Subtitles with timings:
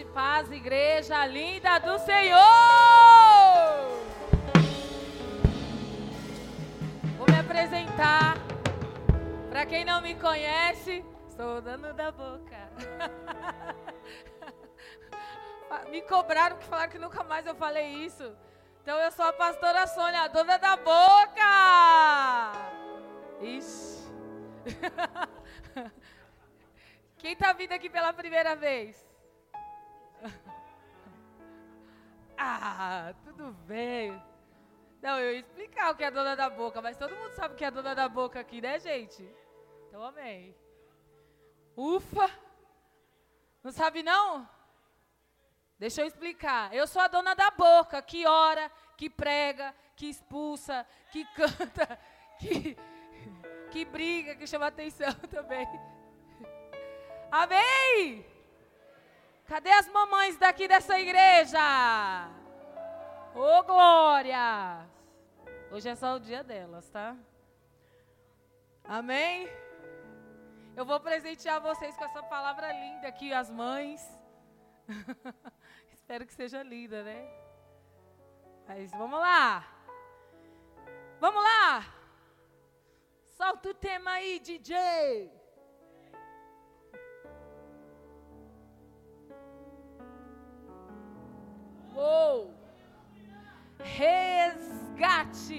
[0.00, 2.40] E paz, igreja linda do Senhor!
[7.18, 8.34] Vou me apresentar.
[9.50, 11.04] Para quem não me conhece,
[11.36, 12.56] sou dona da boca.
[15.92, 18.34] me cobraram que falaram que nunca mais eu falei isso.
[18.82, 21.42] Então eu sou a pastora Sônia, a dona da boca.
[23.42, 24.10] Ixi.
[27.18, 29.09] Quem está vindo aqui pela primeira vez?
[32.42, 34.18] Ah, tudo bem.
[35.02, 37.56] Não, eu ia explicar o que é dona da boca, mas todo mundo sabe o
[37.56, 39.22] que é dona da boca aqui, né, gente?
[39.86, 40.56] Então, amém.
[41.76, 42.30] Ufa!
[43.62, 44.48] Não sabe, não?
[45.78, 46.74] Deixa eu explicar.
[46.74, 51.98] Eu sou a dona da boca, que ora, que prega, que expulsa, que canta,
[52.38, 52.76] que,
[53.70, 55.66] que briga, que chama atenção também.
[57.30, 58.24] Amém?
[59.50, 61.58] Cadê as mamães daqui dessa igreja?
[63.34, 64.86] Ô, oh, glória!
[65.72, 67.16] Hoje é só o dia delas, tá?
[68.84, 69.48] Amém?
[70.76, 74.00] Eu vou presentear vocês com essa palavra linda aqui, as mães.
[75.90, 77.28] Espero que seja linda, né?
[78.68, 79.66] Mas vamos lá.
[81.18, 81.92] Vamos lá.
[83.26, 85.39] Solta o tema aí, DJ.
[91.94, 92.54] Uou!
[93.78, 95.50] Resgate!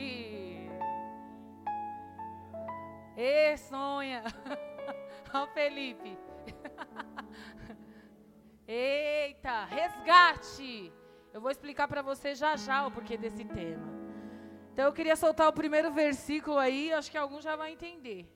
[3.17, 4.23] E sonha!
[5.33, 6.17] Ó Felipe!
[8.67, 10.93] Eita, resgate!
[11.33, 13.87] Eu vou explicar para você já já o porquê desse tema.
[14.73, 18.27] Então eu queria soltar o primeiro versículo aí, acho que alguns já vão entender.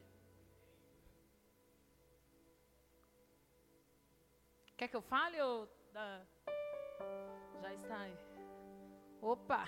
[4.78, 5.70] Quer que eu fale ou...
[7.66, 8.18] Já está aí.
[9.20, 9.68] Opa!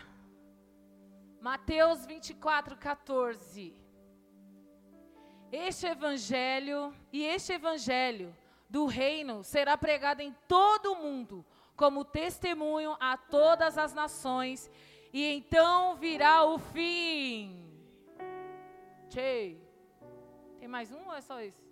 [1.41, 3.73] Mateus 24, 14.
[5.51, 8.35] Este evangelho e este evangelho
[8.69, 11.43] do reino será pregado em todo o mundo
[11.75, 14.69] como testemunho a todas as nações,
[15.11, 17.67] e então virá o fim.
[19.09, 19.57] Tchê.
[20.59, 21.66] Tem mais um ou é só esse?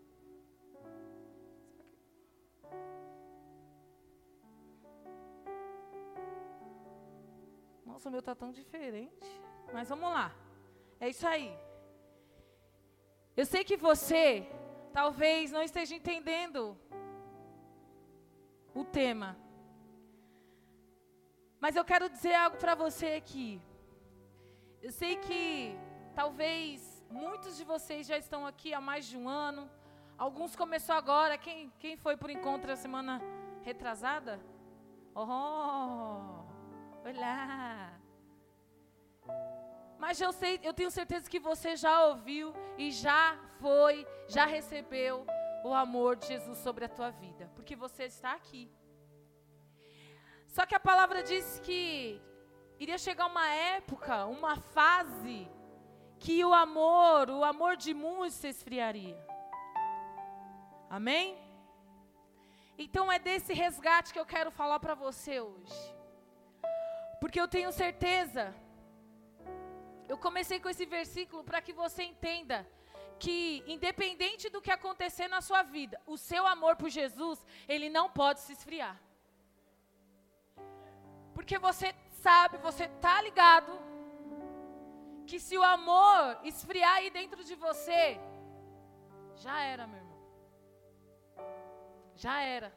[7.96, 9.26] Nossa, o meu tá tão diferente.
[9.72, 10.30] Mas vamos lá.
[11.00, 11.58] É isso aí.
[13.38, 14.46] Eu sei que você
[14.92, 16.78] talvez não esteja entendendo
[18.74, 19.38] o tema.
[21.58, 23.62] Mas eu quero dizer algo para você aqui.
[24.82, 25.78] Eu sei que
[26.14, 29.72] talvez muitos de vocês já estão aqui há mais de um ano.
[30.18, 31.38] Alguns começou agora.
[31.38, 33.22] Quem, quem foi por encontro a semana
[33.64, 34.38] retrasada?
[35.16, 36.45] Oh!
[37.06, 37.94] Olá.
[40.00, 45.24] Mas eu sei, eu tenho certeza que você já ouviu e já foi, já recebeu
[45.64, 48.72] o amor de Jesus sobre a tua vida, porque você está aqui.
[50.48, 52.20] Só que a palavra diz que
[52.80, 55.48] iria chegar uma época, uma fase
[56.18, 59.24] que o amor, o amor de muitos se esfriaria.
[60.90, 61.38] Amém?
[62.80, 65.95] Então é desse resgate que eu quero falar para você hoje.
[67.26, 68.44] Porque eu tenho certeza,
[70.08, 72.58] eu comecei com esse versículo para que você entenda
[73.18, 78.06] que, independente do que acontecer na sua vida, o seu amor por Jesus, ele não
[78.12, 79.02] pode se esfriar.
[81.34, 83.74] Porque você sabe, você está ligado,
[85.26, 88.20] que se o amor esfriar aí dentro de você,
[89.38, 90.22] já era, meu irmão.
[92.16, 92.72] Já era.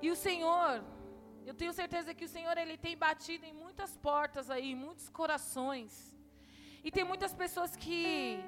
[0.00, 0.93] E o Senhor,
[1.48, 5.08] eu tenho certeza que o Senhor ele tem batido em muitas portas aí, em muitos
[5.20, 5.92] corações.
[6.82, 8.38] E tem muitas pessoas que,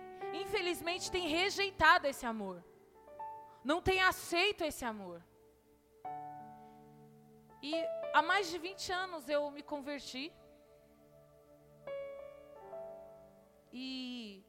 [0.43, 2.59] infelizmente, têm rejeitado esse amor.
[3.71, 5.19] Não têm aceito esse amor.
[7.63, 7.73] E
[8.15, 10.25] há mais de 20 anos eu me converti.
[13.73, 14.45] E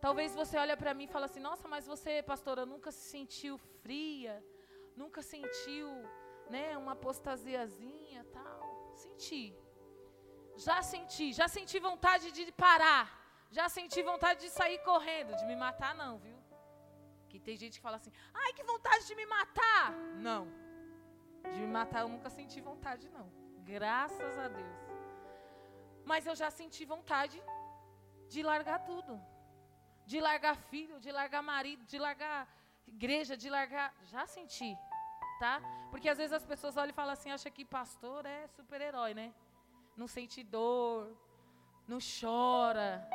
[0.00, 3.56] talvez você olhe para mim e fale assim: "Nossa, mas você, pastora, nunca se sentiu
[3.82, 4.36] fria?"
[5.02, 5.88] Nunca sentiu,
[6.54, 8.60] né, uma apostasiazinha, tal?
[9.02, 9.44] Senti.
[10.66, 13.06] Já senti, já senti vontade de parar.
[13.56, 16.38] Já senti vontade de sair correndo, de me matar não, viu?
[17.28, 18.12] Que tem gente que fala assim:
[18.42, 19.84] "Ai, que vontade de me matar".
[20.28, 20.42] Não.
[21.52, 23.26] De me matar eu nunca senti vontade não.
[23.72, 24.82] Graças a Deus.
[26.10, 27.38] Mas eu já senti vontade
[28.34, 29.14] de largar tudo.
[30.10, 32.38] De largar filho, de largar marido, de largar
[32.94, 33.88] igreja, de largar.
[34.12, 34.70] Já senti,
[35.38, 35.60] tá?
[35.90, 39.32] Porque às vezes as pessoas olham e falam assim, acha que pastor é super-herói, né?
[39.96, 41.16] Não sente dor,
[41.86, 43.08] não chora,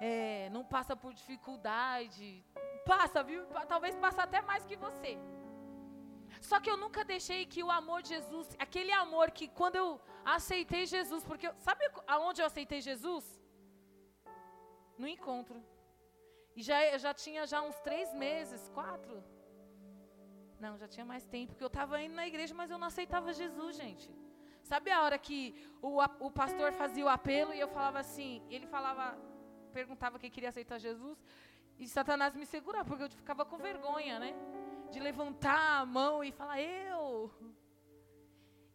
[0.00, 2.44] é, não passa por dificuldade.
[2.84, 3.44] Passa, viu?
[3.68, 5.18] Talvez passa até mais que você.
[6.40, 10.00] Só que eu nunca deixei que o amor de Jesus, aquele amor que quando eu
[10.24, 13.24] aceitei Jesus, porque sabe aonde eu aceitei Jesus?
[14.98, 15.62] No encontro.
[16.56, 19.22] E já, já tinha já uns três meses, quatro.
[20.64, 23.32] Não, já tinha mais tempo, porque eu estava indo na igreja, mas eu não aceitava
[23.32, 24.08] Jesus, gente.
[24.70, 25.38] Sabe a hora que
[25.88, 29.04] o, o pastor fazia o apelo e eu falava assim, ele falava,
[29.72, 31.18] perguntava quem queria aceitar Jesus,
[31.80, 34.32] e Satanás me segurava, porque eu ficava com vergonha, né?
[34.92, 37.08] De levantar a mão e falar, eu.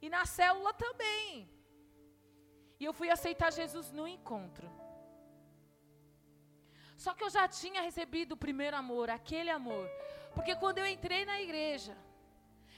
[0.02, 1.50] E na célula também.
[2.82, 4.70] E eu fui aceitar Jesus no encontro.
[6.98, 9.88] Só que eu já tinha recebido o primeiro amor, aquele amor.
[10.38, 11.98] Porque quando eu entrei na igreja,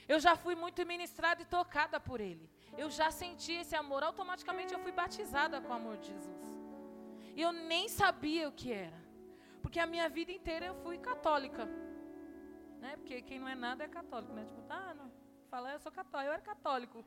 [0.08, 2.50] eu já fui muito ministrada e tocada por Ele.
[2.78, 4.02] Eu já senti esse amor.
[4.04, 6.46] Automaticamente eu fui batizada com o amor de Jesus.
[7.36, 9.00] E eu nem sabia o que era.
[9.62, 11.66] Porque a minha vida inteira eu fui católica.
[12.80, 12.96] Né?
[12.96, 14.46] Porque quem não é nada é católico, né?
[14.46, 15.12] Tipo, ah, não.
[15.52, 16.30] Fala, eu sou católico.
[16.30, 17.06] Eu era católico.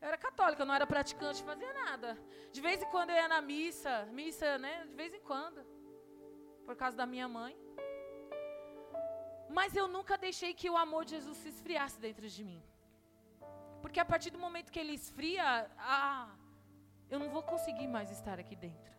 [0.00, 2.18] Eu era católica, eu não era praticante, fazia nada.
[2.52, 4.86] De vez em quando eu ia na missa, missa, né?
[4.86, 5.64] De vez em quando
[6.64, 7.56] por causa da minha mãe.
[9.48, 12.62] Mas eu nunca deixei que o amor de Jesus se esfriasse dentro de mim.
[13.82, 16.28] Porque a partir do momento que ele esfria, ah,
[17.10, 18.92] eu não vou conseguir mais estar aqui dentro.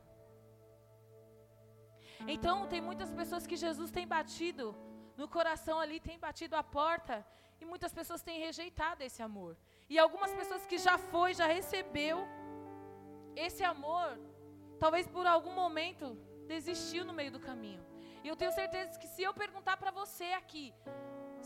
[2.28, 4.76] Então, tem muitas pessoas que Jesus tem batido
[5.18, 7.26] no coração ali, tem batido a porta,
[7.60, 9.58] e muitas pessoas têm rejeitado esse amor.
[9.90, 12.28] E algumas pessoas que já foi, já recebeu
[13.36, 14.20] esse amor,
[14.80, 16.16] talvez por algum momento
[16.48, 17.84] desistiu no meio do caminho.
[18.26, 20.74] E eu tenho certeza que se eu perguntar para você aqui,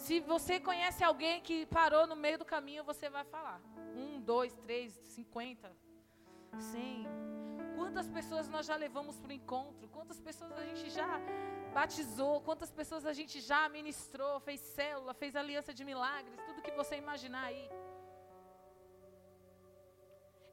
[0.03, 3.59] se você conhece alguém que parou no meio do caminho, você vai falar.
[4.01, 5.69] Um, dois, três, cinquenta,
[6.69, 7.05] cem.
[7.75, 9.89] Quantas pessoas nós já levamos para o encontro?
[9.89, 11.19] Quantas pessoas a gente já
[11.73, 12.39] batizou?
[12.47, 16.95] Quantas pessoas a gente já ministrou, fez célula, fez aliança de milagres, tudo que você
[17.05, 17.69] imaginar aí.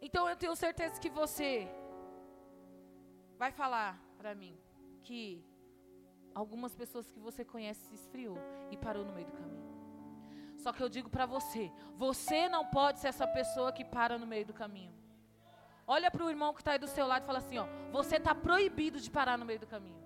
[0.00, 1.48] Então eu tenho certeza que você
[3.42, 4.56] vai falar: para mim
[5.04, 5.22] que
[6.36, 8.36] algumas pessoas que você conhece se esfriou
[8.70, 9.64] e parou no meio do caminho.
[10.58, 14.26] Só que eu digo para você, você não pode ser essa pessoa que para no
[14.26, 14.92] meio do caminho.
[15.86, 18.16] Olha para o irmão que está aí do seu lado e fala assim, ó, você
[18.16, 20.04] está proibido de parar no meio do caminho.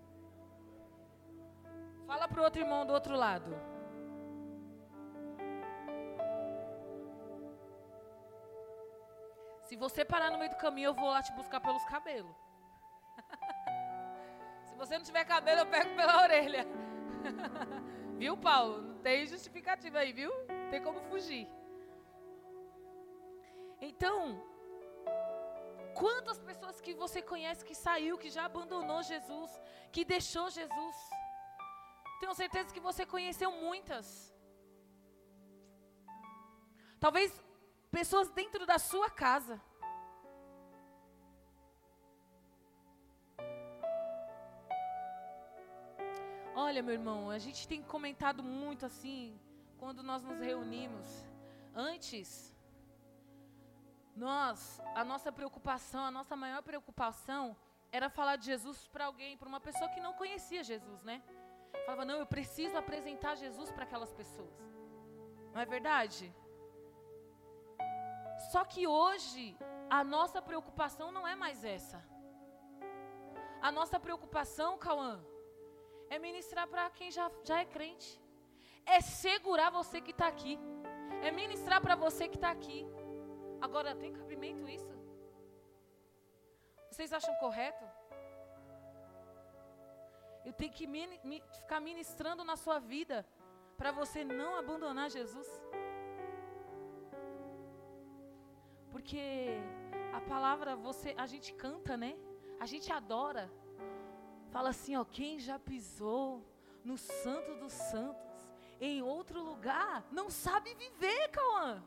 [2.06, 3.50] Fala para o outro irmão do outro lado.
[9.62, 12.49] Se você parar no meio do caminho, eu vou lá te buscar pelos cabelos
[14.80, 16.62] você não tiver cabelo, eu pego pela orelha.
[18.20, 18.76] viu, Paulo?
[18.88, 20.32] Não tem justificativa aí, viu?
[20.48, 21.46] Não tem como fugir.
[23.88, 24.16] Então,
[26.02, 29.50] quantas pessoas que você conhece que saiu, que já abandonou Jesus,
[29.92, 30.96] que deixou Jesus?
[32.20, 34.06] Tenho certeza que você conheceu muitas.
[37.04, 37.30] Talvez
[37.98, 39.56] pessoas dentro da sua casa.
[46.54, 49.38] Olha, meu irmão, a gente tem comentado muito assim,
[49.78, 51.24] quando nós nos reunimos.
[51.74, 52.54] Antes,
[54.16, 57.56] nós, a nossa preocupação, a nossa maior preocupação
[57.92, 61.22] era falar de Jesus para alguém, para uma pessoa que não conhecia Jesus, né?
[61.86, 64.58] Falava, não, eu preciso apresentar Jesus para aquelas pessoas.
[65.52, 66.34] Não é verdade?
[68.50, 69.56] Só que hoje,
[69.88, 72.04] a nossa preocupação não é mais essa.
[73.62, 75.22] A nossa preocupação, Cauã,
[76.10, 78.20] é ministrar para quem já, já é crente.
[78.84, 80.58] É segurar você que está aqui.
[81.22, 82.84] É ministrar para você que está aqui.
[83.60, 84.92] Agora, tem cabimento isso?
[86.90, 87.84] Vocês acham correto?
[90.44, 93.26] Eu tenho que mini, mi, ficar ministrando na sua vida
[93.76, 95.48] para você não abandonar Jesus.
[98.90, 99.22] Porque
[100.12, 102.16] a palavra você, a gente canta, né?
[102.58, 103.50] A gente adora.
[104.50, 106.44] Fala assim, ó, quem já pisou
[106.84, 108.30] no santo dos santos,
[108.80, 111.82] em outro lugar, não sabe viver, Cauã.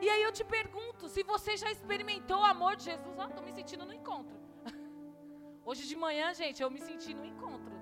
[0.00, 3.42] E aí eu te pergunto, se você já experimentou o amor de Jesus, ó, tô
[3.42, 4.36] me sentindo no encontro.
[5.64, 7.72] Hoje de manhã, gente, eu me senti no encontro.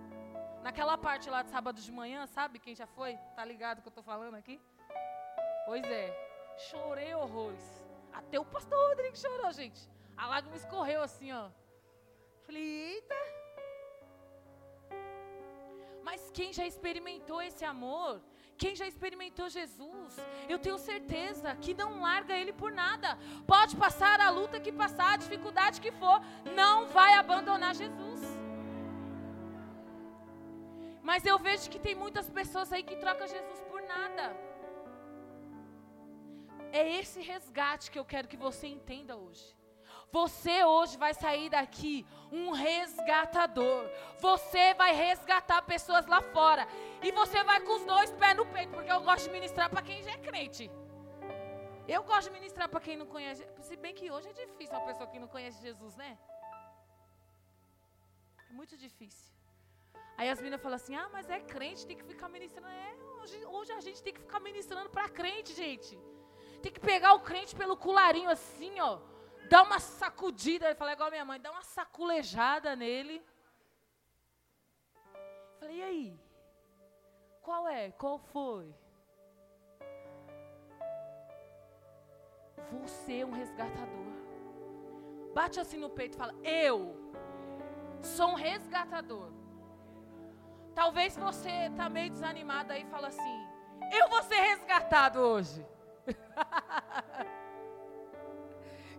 [0.62, 3.16] Naquela parte lá de sábado de manhã, sabe quem já foi?
[3.34, 4.60] Tá ligado que eu tô falando aqui?
[5.64, 6.06] Pois é,
[6.70, 7.82] chorei horrores.
[8.12, 9.88] Até o pastor Rodrigo chorou, gente.
[10.16, 11.50] A lágrima escorreu assim, ó.
[12.44, 13.14] Falei, eita,
[16.02, 18.20] Mas quem já experimentou esse amor,
[18.62, 20.16] quem já experimentou Jesus,
[20.48, 23.18] eu tenho certeza que não larga ele por nada.
[23.46, 26.20] Pode passar a luta que passar, a dificuldade que for,
[26.54, 28.20] não vai abandonar Jesus.
[31.02, 34.36] Mas eu vejo que tem muitas pessoas aí que trocam Jesus por nada.
[36.70, 39.61] É esse resgate que eu quero que você entenda hoje.
[40.12, 43.88] Você hoje vai sair daqui um resgatador.
[44.18, 46.68] Você vai resgatar pessoas lá fora.
[47.02, 49.80] E você vai com os dois pés no peito, porque eu gosto de ministrar para
[49.80, 50.70] quem já é crente.
[51.88, 53.42] Eu gosto de ministrar para quem não conhece.
[53.68, 56.18] Se bem que hoje é difícil uma pessoa que não conhece Jesus, né?
[58.50, 59.32] É muito difícil.
[60.18, 62.68] Aí as meninas falam assim: ah, mas é crente, tem que ficar ministrando.
[62.68, 65.98] É, hoje, hoje a gente tem que ficar ministrando para crente, gente.
[66.60, 69.11] Tem que pegar o crente pelo cularinho assim, ó
[69.52, 73.22] dá uma sacudida, ele fala igual a minha mãe, dá uma saculejada nele.
[75.58, 76.20] Falei, e aí?
[77.42, 77.90] Qual é?
[77.90, 78.74] Qual foi?
[82.80, 84.12] Você é um resgatador.
[85.34, 86.96] Bate assim no peito e fala: Eu
[88.02, 89.30] sou um resgatador.
[90.74, 93.36] Talvez você está meio desanimado aí e fala assim:
[94.00, 95.66] Eu vou ser resgatado hoje.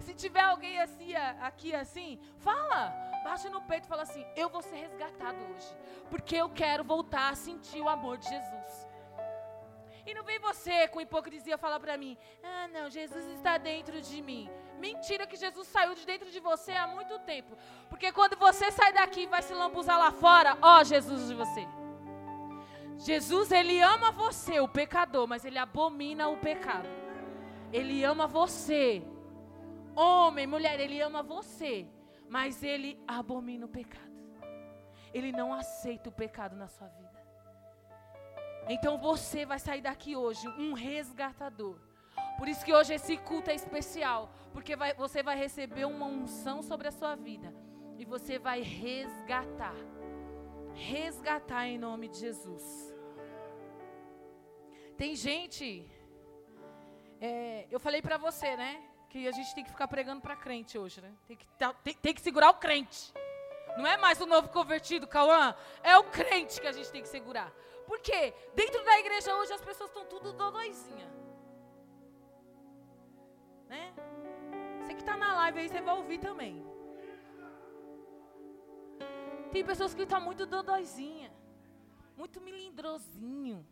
[0.05, 2.93] Se tiver alguém assim, aqui assim, fala,
[3.23, 5.75] baixa no peito e fala assim: Eu vou ser resgatado hoje,
[6.09, 8.87] porque eu quero voltar a sentir o amor de Jesus.
[10.05, 14.21] E não vem você com hipocrisia falar para mim: Ah, não, Jesus está dentro de
[14.21, 14.49] mim.
[14.77, 17.57] Mentira que Jesus saiu de dentro de você há muito tempo.
[17.89, 21.65] Porque quando você sai daqui e vai se lambuzar lá fora, ó Jesus de você.
[22.97, 26.87] Jesus, ele ama você, o pecador, mas ele abomina o pecado.
[27.71, 29.01] Ele ama você,
[29.95, 31.87] Homem, mulher, ele ama você,
[32.27, 34.11] mas ele abomina o pecado.
[35.13, 37.23] Ele não aceita o pecado na sua vida.
[38.67, 41.77] Então você vai sair daqui hoje um resgatador.
[42.37, 46.63] Por isso que hoje esse culto é especial, porque vai, você vai receber uma unção
[46.63, 47.53] sobre a sua vida
[47.97, 49.75] e você vai resgatar.
[50.73, 52.95] Resgatar em nome de Jesus.
[54.97, 55.87] Tem gente,
[57.19, 58.92] é, eu falei para você, né?
[59.13, 61.13] Que a gente tem que ficar pregando para crente hoje, né?
[61.27, 63.13] Tem que, tá, tem, tem que segurar o crente.
[63.77, 65.55] Não é mais o novo convertido, Cauã.
[65.83, 67.53] É o crente que a gente tem que segurar.
[67.85, 68.33] Por quê?
[68.55, 71.07] Dentro da igreja hoje as pessoas estão tudo dodóizinha.
[73.69, 73.93] Né?
[74.81, 76.65] Você que está na live aí, você vai ouvir também.
[79.51, 81.31] Tem pessoas que estão tá muito dodóizinha.
[82.17, 83.63] Muito milindrosinho.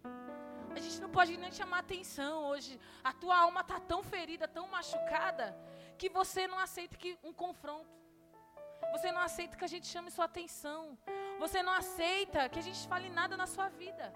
[0.75, 2.79] A gente não pode nem chamar atenção hoje.
[3.03, 5.55] A tua alma está tão ferida, tão machucada,
[5.97, 7.89] que você não aceita que um confronto.
[8.91, 10.97] Você não aceita que a gente chame sua atenção.
[11.39, 14.13] Você não aceita que a gente fale nada na sua vida.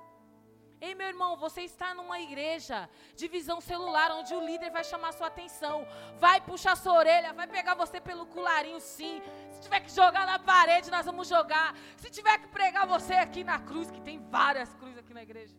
[0.81, 5.13] Ei, meu irmão, você está numa igreja de visão celular, onde o líder vai chamar
[5.13, 9.21] sua atenção, vai puxar sua orelha, vai pegar você pelo cularinho, sim.
[9.51, 11.75] Se tiver que jogar na parede, nós vamos jogar.
[11.97, 15.55] Se tiver que pregar você aqui na cruz, que tem várias cruzes aqui na igreja.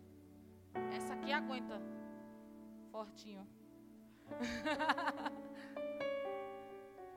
[0.94, 1.80] Essa aqui aguenta.
[2.90, 3.46] Fortinho.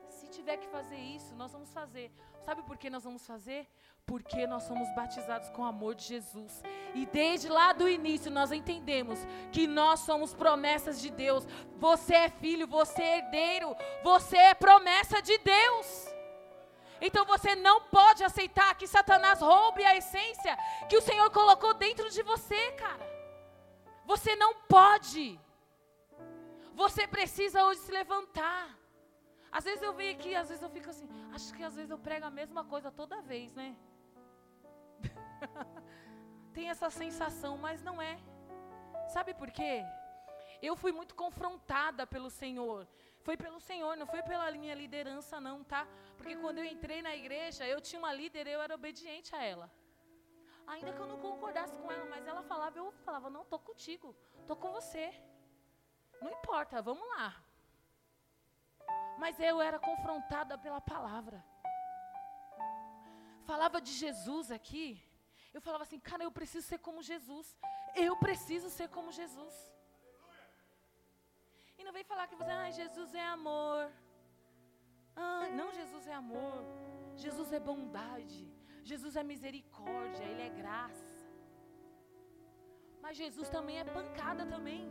[0.09, 2.11] Se tiver que fazer isso, nós vamos fazer.
[2.41, 3.67] Sabe por que nós vamos fazer?
[4.05, 6.61] Porque nós somos batizados com o amor de Jesus.
[6.93, 9.19] E desde lá do início nós entendemos
[9.51, 11.47] que nós somos promessas de Deus.
[11.77, 16.07] Você é filho, você é herdeiro, você é promessa de Deus.
[17.01, 20.57] Então você não pode aceitar que Satanás roube a essência
[20.89, 23.08] que o Senhor colocou dentro de você, cara.
[24.11, 25.39] Você não pode.
[26.73, 28.63] Você precisa hoje se levantar.
[29.51, 31.99] Às vezes eu venho aqui, às vezes eu fico assim, acho que às vezes eu
[32.07, 33.69] prego a mesma coisa toda vez, né?
[36.55, 38.17] Tem essa sensação, mas não é.
[39.15, 39.83] Sabe por quê?
[40.59, 42.87] Eu fui muito confrontada pelo Senhor.
[43.21, 45.87] Foi pelo Senhor, não foi pela minha liderança, não, tá?
[46.17, 49.69] Porque quando eu entrei na igreja, eu tinha uma líder, eu era obediente a ela.
[50.73, 54.15] Ainda que eu não concordasse com ela, mas ela falava, eu falava, não, estou contigo,
[54.41, 55.05] estou com você.
[56.21, 57.27] Não importa, vamos lá.
[59.17, 61.43] Mas eu era confrontada pela palavra.
[63.49, 64.87] Falava de Jesus aqui.
[65.55, 67.47] Eu falava assim, cara, eu preciso ser como Jesus.
[67.95, 69.55] Eu preciso ser como Jesus.
[71.79, 73.91] E não vem falar que você, ah, Jesus é amor.
[75.15, 76.63] Ah, não, Jesus é amor.
[77.15, 78.58] Jesus é bondade.
[78.91, 81.09] Jesus é misericórdia, Ele é graça.
[83.03, 84.83] Mas Jesus também é pancada também.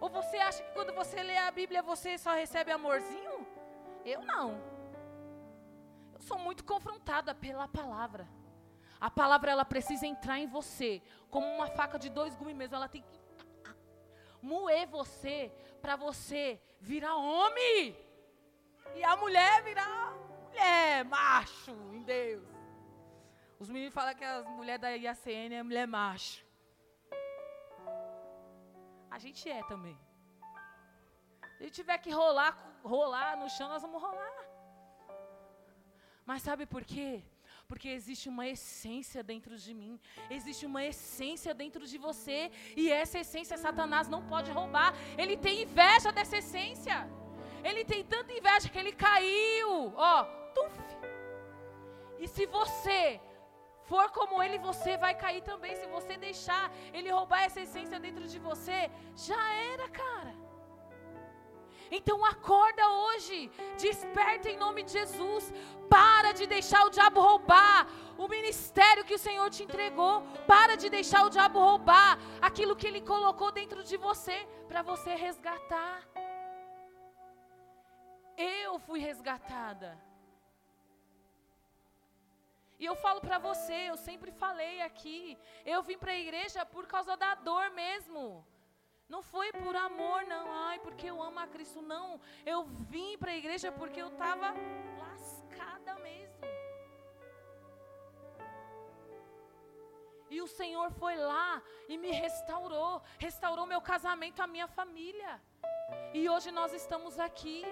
[0.00, 3.46] Ou você acha que quando você lê a Bíblia você só recebe amorzinho?
[4.04, 4.48] Eu não.
[6.14, 8.26] Eu sou muito confrontada pela palavra.
[9.08, 10.90] A palavra ela precisa entrar em você
[11.30, 12.74] como uma faca de dois gumes mesmo.
[12.74, 13.20] Ela tem que
[14.42, 15.36] moer você
[15.80, 17.96] para você virar homem.
[18.96, 20.12] E a mulher virar
[20.48, 22.49] mulher, macho em Deus.
[23.62, 26.42] Os meninos falam que as mulheres da IACN é mulher macho.
[29.10, 29.98] A gente é também.
[31.58, 32.52] Se tiver que rolar,
[32.82, 34.40] rolar no chão, nós vamos rolar.
[36.24, 37.22] Mas sabe por quê?
[37.68, 40.00] Porque existe uma essência dentro de mim,
[40.30, 44.94] existe uma essência dentro de você, e essa essência Satanás não pode roubar.
[45.18, 47.06] Ele tem inveja dessa essência.
[47.62, 50.24] Ele tem tanta inveja que ele caiu, ó,
[50.54, 50.78] tuf.
[52.18, 53.20] E se você
[53.90, 55.74] for como ele, você vai cair também.
[55.80, 56.64] Se você deixar
[56.96, 58.78] ele roubar essa essência dentro de você,
[59.28, 59.42] já
[59.72, 60.32] era, cara.
[61.96, 63.36] Então acorda hoje,
[63.84, 65.44] desperta em nome de Jesus.
[65.94, 67.78] Para de deixar o diabo roubar
[68.16, 70.14] o ministério que o Senhor te entregou.
[70.52, 72.12] Para de deixar o diabo roubar
[72.48, 74.36] aquilo que ele colocou dentro de você
[74.68, 75.96] para você resgatar.
[78.36, 79.90] Eu fui resgatada.
[82.80, 86.86] E eu falo para você, eu sempre falei aqui, eu vim para a igreja por
[86.86, 88.44] causa da dor mesmo.
[89.06, 90.46] Não foi por amor, não.
[90.68, 91.82] Ai, porque eu amo a Cristo.
[91.82, 92.20] Não.
[92.46, 94.54] Eu vim para a igreja porque eu estava
[95.02, 96.46] lascada mesmo.
[100.30, 103.02] E o Senhor foi lá e me restaurou.
[103.18, 105.42] Restaurou meu casamento, a minha família.
[106.14, 107.64] E hoje nós estamos aqui.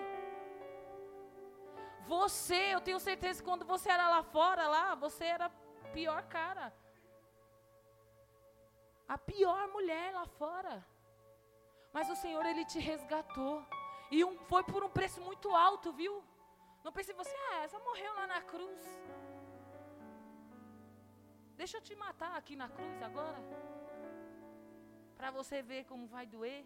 [2.14, 5.48] Você, eu tenho certeza que quando você era lá fora, lá, você era
[5.96, 6.66] pior cara.
[9.14, 10.74] A pior mulher lá fora.
[11.92, 13.54] Mas o Senhor, Ele te resgatou.
[14.10, 16.14] E um, foi por um preço muito alto, viu?
[16.84, 18.82] Não pense você, ah, essa morreu lá na cruz.
[21.60, 23.38] Deixa eu te matar aqui na cruz agora.
[25.18, 26.64] Para você ver como vai doer.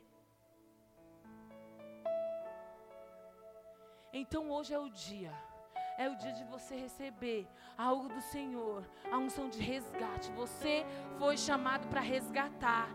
[4.13, 5.33] Então hoje é o dia.
[5.97, 7.47] É o dia de você receber
[7.77, 10.31] algo do Senhor, a unção de resgate.
[10.33, 10.85] Você
[11.19, 12.89] foi chamado para resgatar.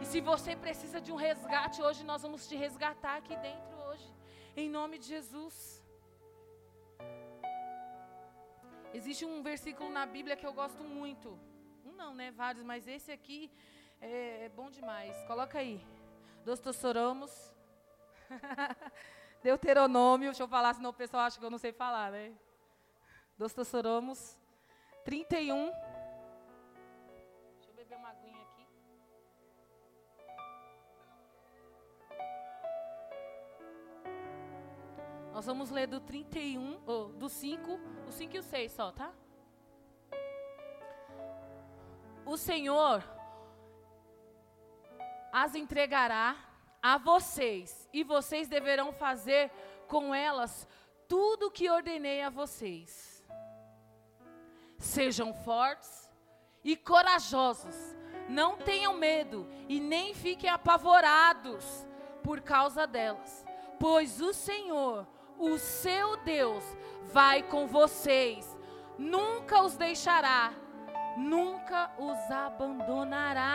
[0.00, 4.10] E se você precisa de um resgate hoje, nós vamos te resgatar aqui dentro hoje.
[4.56, 5.82] Em nome de Jesus.
[8.94, 11.38] Existe um versículo na Bíblia que eu gosto muito.
[11.84, 12.30] Um não, né?
[12.30, 13.50] Vários, mas esse aqui
[14.00, 15.14] é, é bom demais.
[15.26, 15.84] Coloca aí.
[16.44, 17.32] Dostossoramos.
[19.42, 22.32] Deuteronômio, deixa eu falar, senão o pessoal acha que eu não sei falar, né?
[23.36, 24.38] Dostossoramos
[25.04, 25.72] 31.
[27.56, 28.68] Deixa eu beber uma aguinha aqui.
[35.32, 39.12] Nós vamos ler do 31, ou do 5, o 5 e o 6 só, tá?
[42.24, 43.02] O Senhor
[45.32, 46.36] as entregará
[46.82, 49.50] a vocês, e vocês deverão fazer
[49.86, 50.66] com elas
[51.08, 53.24] tudo o que ordenei a vocês.
[54.78, 56.10] Sejam fortes
[56.64, 57.76] e corajosos,
[58.28, 61.86] não tenham medo e nem fiquem apavorados
[62.24, 63.44] por causa delas,
[63.78, 65.06] pois o Senhor,
[65.38, 66.64] o seu Deus,
[67.12, 68.56] vai com vocês,
[68.98, 70.52] nunca os deixará,
[71.16, 73.52] nunca os abandonará.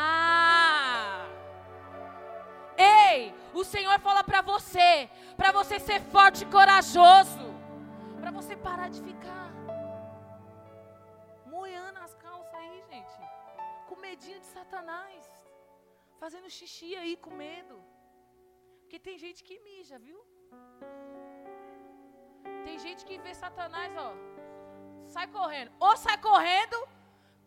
[2.78, 7.48] Ei, o Senhor fala para você, para você ser forte e corajoso,
[8.20, 9.52] para você parar de ficar
[11.46, 13.18] moendo as calças aí, gente,
[13.88, 15.24] com medinho de Satanás,
[16.20, 17.84] fazendo xixi aí com medo,
[18.82, 20.20] porque tem gente que mija, viu?
[22.63, 24.13] Tem gente que vê Satanás, ó,
[25.08, 26.88] sai correndo, ou sai correndo,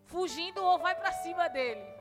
[0.07, 2.00] fugindo, ou vai para cima dele.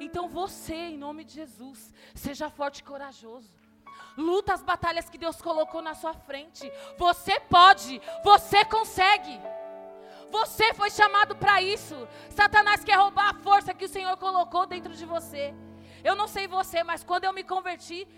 [0.00, 3.50] Então você, em nome de Jesus, seja forte e corajoso.
[4.16, 6.70] Luta as batalhas que Deus colocou na sua frente.
[6.98, 9.40] Você pode, você consegue.
[10.30, 11.96] Você foi chamado para isso.
[12.30, 15.54] Satanás quer roubar a força que o Senhor colocou dentro de você.
[16.02, 18.08] Eu não sei você, mas quando eu me converti,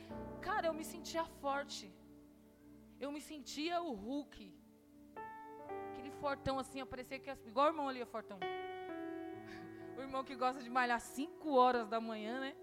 [0.40, 1.92] cara, eu me sentia forte.
[3.00, 4.54] Eu me sentia o Hulk.
[5.92, 8.38] Aquele fortão assim, eu parecia que igual o irmão ali, o fortão.
[9.96, 12.54] O irmão que gosta de malhar 5 horas da manhã, né?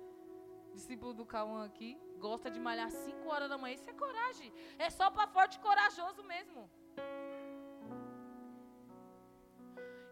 [0.74, 1.92] Discípulo do Cauã aqui.
[2.20, 3.76] Gosta de malhar 5 horas da manhã.
[3.76, 4.54] Isso é coragem.
[4.78, 6.70] É só para forte corajoso mesmo.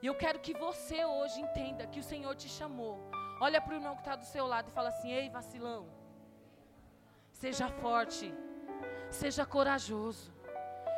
[0.01, 2.95] E eu quero que você hoje entenda que o Senhor te chamou.
[3.41, 5.81] Olha para o irmão que está do seu lado e fala assim: Ei, vacilão.
[7.31, 8.33] Seja forte.
[9.11, 10.33] Seja corajoso.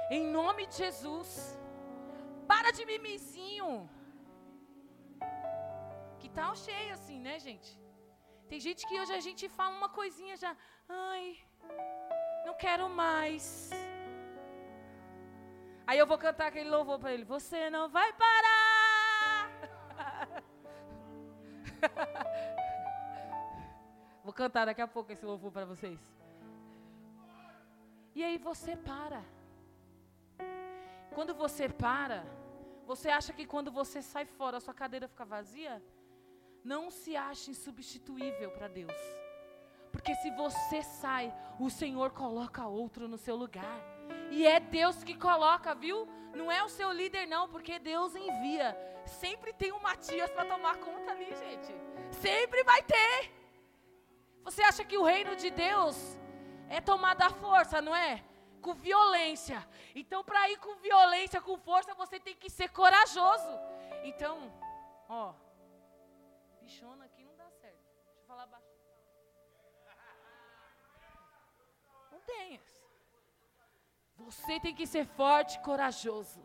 [0.09, 1.57] Em nome de Jesus.
[2.47, 3.89] Para de mimizinho.
[6.21, 7.69] Que tal cheio assim, né, gente?
[8.49, 10.55] Tem gente que hoje a gente fala uma coisinha já.
[10.87, 11.37] Ai,
[12.45, 13.71] não quero mais.
[15.87, 17.23] Aí eu vou cantar aquele louvor para ele.
[17.23, 19.49] Você não vai parar.
[24.23, 25.99] vou cantar daqui a pouco esse louvor para vocês.
[28.13, 29.23] E aí você para.
[31.15, 32.23] Quando você para,
[32.85, 35.81] você acha que quando você sai fora, a sua cadeira fica vazia?
[36.63, 38.95] Não se ache insubstituível para Deus.
[39.91, 43.79] Porque se você sai, o Senhor coloca outro no seu lugar.
[44.29, 46.07] E é Deus que coloca, viu?
[46.33, 48.77] Não é o seu líder, não, porque Deus envia.
[49.05, 51.73] Sempre tem um Matias para tomar conta ali, gente.
[52.21, 53.31] Sempre vai ter.
[54.43, 56.17] Você acha que o reino de Deus
[56.69, 58.23] é tomado à força, não é?
[58.61, 59.67] Com violência.
[59.93, 63.49] Então, para ir com violência, com força, você tem que ser corajoso.
[64.03, 64.51] Então,
[65.09, 65.33] ó,
[67.01, 67.83] aqui não dá certo.
[68.05, 68.65] Deixa eu falar baixo.
[72.11, 72.59] Não tem.
[74.17, 76.41] Você tem que ser forte e corajoso.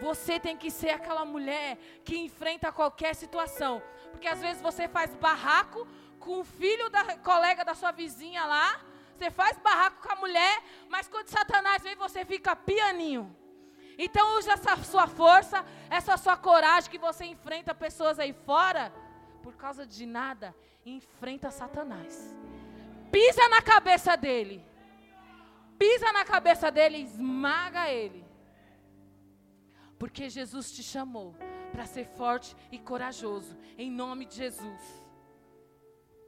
[0.00, 3.82] Você tem que ser aquela mulher que enfrenta qualquer situação.
[4.10, 5.86] Porque às vezes você faz barraco
[6.18, 8.80] com o filho da colega da sua vizinha lá.
[9.16, 13.36] Você faz barraco com a mulher, mas quando Satanás vem, você fica pianinho.
[13.98, 18.90] Então use essa sua força, essa sua coragem que você enfrenta pessoas aí fora,
[19.42, 22.36] por causa de nada, enfrenta Satanás.
[23.10, 24.70] Pisa na cabeça dele
[25.80, 28.22] pisa na cabeça dele e esmaga ele.
[29.98, 31.34] Porque Jesus te chamou
[31.72, 34.82] para ser forte e corajoso, em nome de Jesus.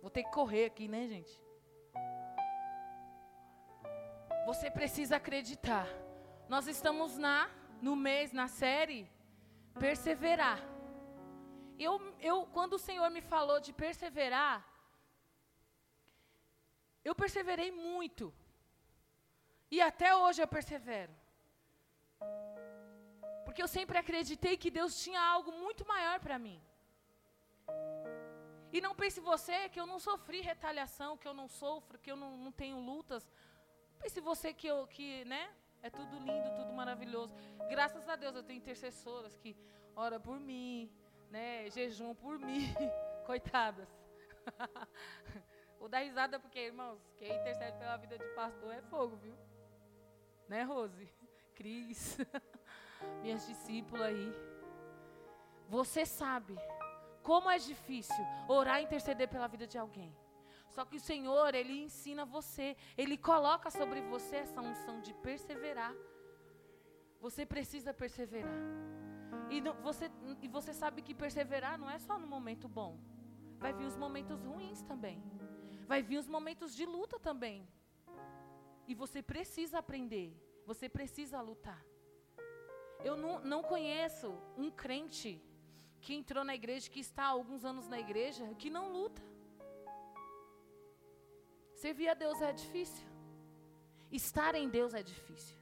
[0.01, 1.39] Vou ter que correr aqui, né, gente?
[4.47, 5.87] Você precisa acreditar.
[6.49, 7.51] Nós estamos na
[7.83, 9.11] no mês, na série
[9.79, 10.61] perseverar.
[11.89, 11.95] Eu,
[12.31, 14.57] eu, quando o Senhor me falou de perseverar,
[17.05, 18.33] eu perseverei muito.
[19.71, 21.15] E até hoje eu persevero.
[23.45, 26.61] Porque eu sempre acreditei que Deus tinha algo muito maior para mim.
[28.73, 32.17] E não pense você que eu não sofri retaliação, que eu não sofro, que eu
[32.17, 33.31] não, não tenho lutas.
[34.01, 35.43] Pense você que eu, que, né?
[35.83, 37.35] É tudo lindo, tudo maravilhoso.
[37.69, 39.57] Graças a Deus eu tenho intercessoras que
[39.95, 40.91] oram por mim,
[41.33, 41.69] né?
[41.71, 42.63] Jejum por mim.
[43.27, 43.89] Coitadas.
[45.81, 49.35] Vou dar risada porque, irmãos, quem intercede pela vida de pastor é fogo, viu?
[50.49, 51.09] Né, Rose?
[51.57, 52.19] Cris,
[53.23, 54.33] minhas discípulas aí.
[55.69, 56.57] Você sabe
[57.23, 60.15] como é difícil orar e interceder pela vida de alguém.
[60.69, 65.95] Só que o Senhor, Ele ensina você, Ele coloca sobre você essa unção de perseverar.
[67.21, 68.61] Você precisa perseverar.
[69.53, 70.11] E, não, você,
[70.41, 72.93] e você sabe que perseverar não é só no momento bom.
[73.59, 75.19] Vai vir os momentos ruins também.
[75.87, 77.59] Vai vir os momentos de luta também.
[78.91, 80.29] E você precisa aprender,
[80.71, 81.83] você precisa lutar.
[83.09, 85.33] Eu não, não conheço um crente
[86.01, 89.23] que entrou na igreja, que está há alguns anos na igreja, que não luta.
[91.75, 93.07] Servir a Deus é difícil.
[94.11, 95.59] Estar em Deus é difícil.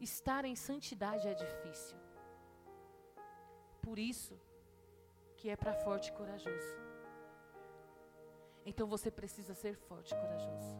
[0.00, 2.01] Estar em santidade é difícil.
[3.82, 4.40] Por isso
[5.36, 6.74] que é para forte e corajoso.
[8.64, 10.72] Então você precisa ser forte e corajoso.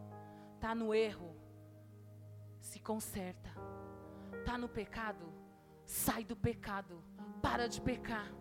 [0.59, 1.35] Tá no erro,
[2.59, 3.51] se conserta.
[4.45, 5.25] Tá no pecado?
[5.85, 7.03] Sai do pecado.
[7.41, 8.31] Para de pecar.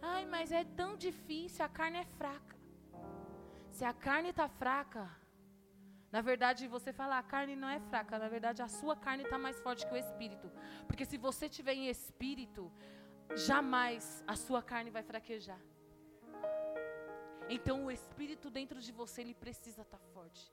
[0.00, 2.56] Ai, mas é tão difícil, a carne é fraca.
[3.70, 5.10] Se a carne está fraca,
[6.12, 9.36] na verdade você fala, a carne não é fraca, na verdade a sua carne está
[9.36, 10.50] mais forte que o espírito.
[10.86, 12.72] Porque se você tiver em espírito,
[13.34, 15.60] jamais a sua carne vai fraquejar.
[17.48, 20.52] Então o espírito dentro de você, ele precisa estar tá forte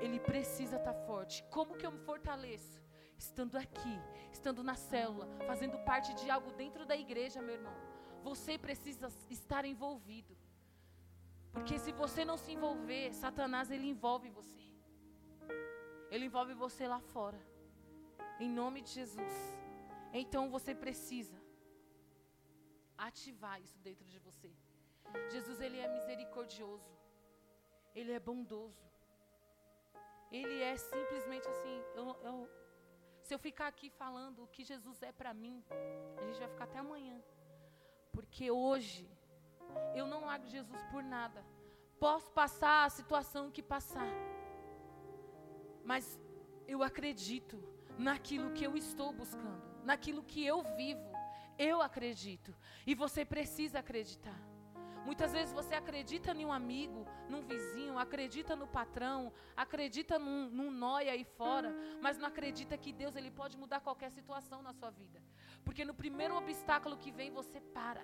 [0.00, 1.44] ele precisa estar tá forte.
[1.50, 2.80] Como que eu me fortaleço?
[3.16, 3.96] Estando aqui,
[4.32, 7.74] estando na célula, fazendo parte de algo dentro da igreja, meu irmão.
[8.22, 10.36] Você precisa estar envolvido.
[11.52, 14.60] Porque se você não se envolver, Satanás ele envolve você.
[16.10, 17.40] Ele envolve você lá fora.
[18.38, 19.34] Em nome de Jesus.
[20.12, 21.39] Então você precisa
[23.08, 24.50] ativar isso dentro de você.
[25.30, 26.90] Jesus ele é misericordioso.
[27.94, 28.84] Ele é bondoso.
[30.30, 31.82] Ele é simplesmente assim.
[31.94, 32.48] Eu, eu,
[33.22, 35.64] se eu ficar aqui falando o que Jesus é para mim,
[36.18, 37.20] a gente vai ficar até amanhã.
[38.12, 39.08] Porque hoje
[39.94, 41.44] eu não largo Jesus por nada.
[41.98, 44.08] Posso passar a situação que passar.
[45.84, 46.18] Mas
[46.66, 47.56] eu acredito
[47.98, 51.09] naquilo que eu estou buscando, naquilo que eu vivo.
[51.68, 52.50] Eu acredito.
[52.90, 54.40] E você precisa acreditar.
[55.04, 60.70] Muitas vezes você acredita em um amigo, num vizinho, acredita no patrão, acredita num, num
[60.70, 61.70] nóia aí fora,
[62.00, 65.20] mas não acredita que Deus ele pode mudar qualquer situação na sua vida.
[65.64, 68.02] Porque no primeiro obstáculo que vem, você para.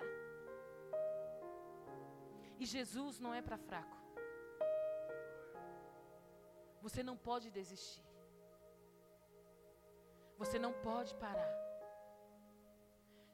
[2.59, 3.97] E Jesus não é para fraco.
[6.81, 8.03] Você não pode desistir.
[10.37, 11.66] Você não pode parar.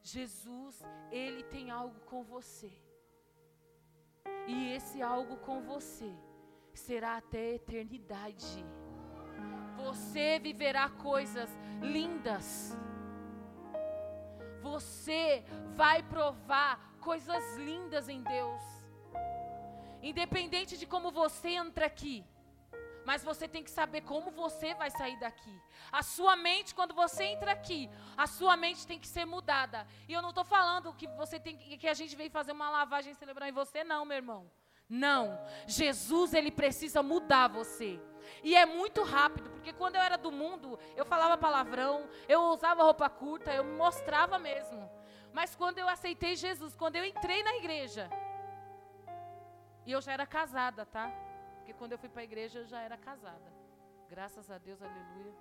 [0.03, 2.71] Jesus, Ele tem algo com você.
[4.47, 6.13] E esse algo com você
[6.73, 8.65] será até a eternidade.
[9.77, 11.49] Você viverá coisas
[11.81, 12.77] lindas.
[14.61, 15.43] Você
[15.75, 18.61] vai provar coisas lindas em Deus.
[20.01, 22.25] Independente de como você entra aqui,
[23.05, 25.61] mas você tem que saber como você vai sair daqui.
[25.91, 29.87] A sua mente, quando você entra aqui, a sua mente tem que ser mudada.
[30.07, 33.13] E eu não estou falando que você tem que a gente veio fazer uma lavagem
[33.13, 34.51] cerebral em você, não, meu irmão.
[34.89, 35.39] Não.
[35.65, 37.99] Jesus, ele precisa mudar você.
[38.43, 42.83] E é muito rápido, porque quando eu era do mundo, eu falava palavrão, eu usava
[42.83, 44.89] roupa curta, eu me mostrava mesmo.
[45.31, 48.09] Mas quando eu aceitei Jesus, quando eu entrei na igreja,
[49.85, 51.11] e eu já era casada, tá?
[51.63, 53.49] Porque quando eu fui para a igreja eu já era casada.
[54.09, 55.33] Graças a Deus, aleluia.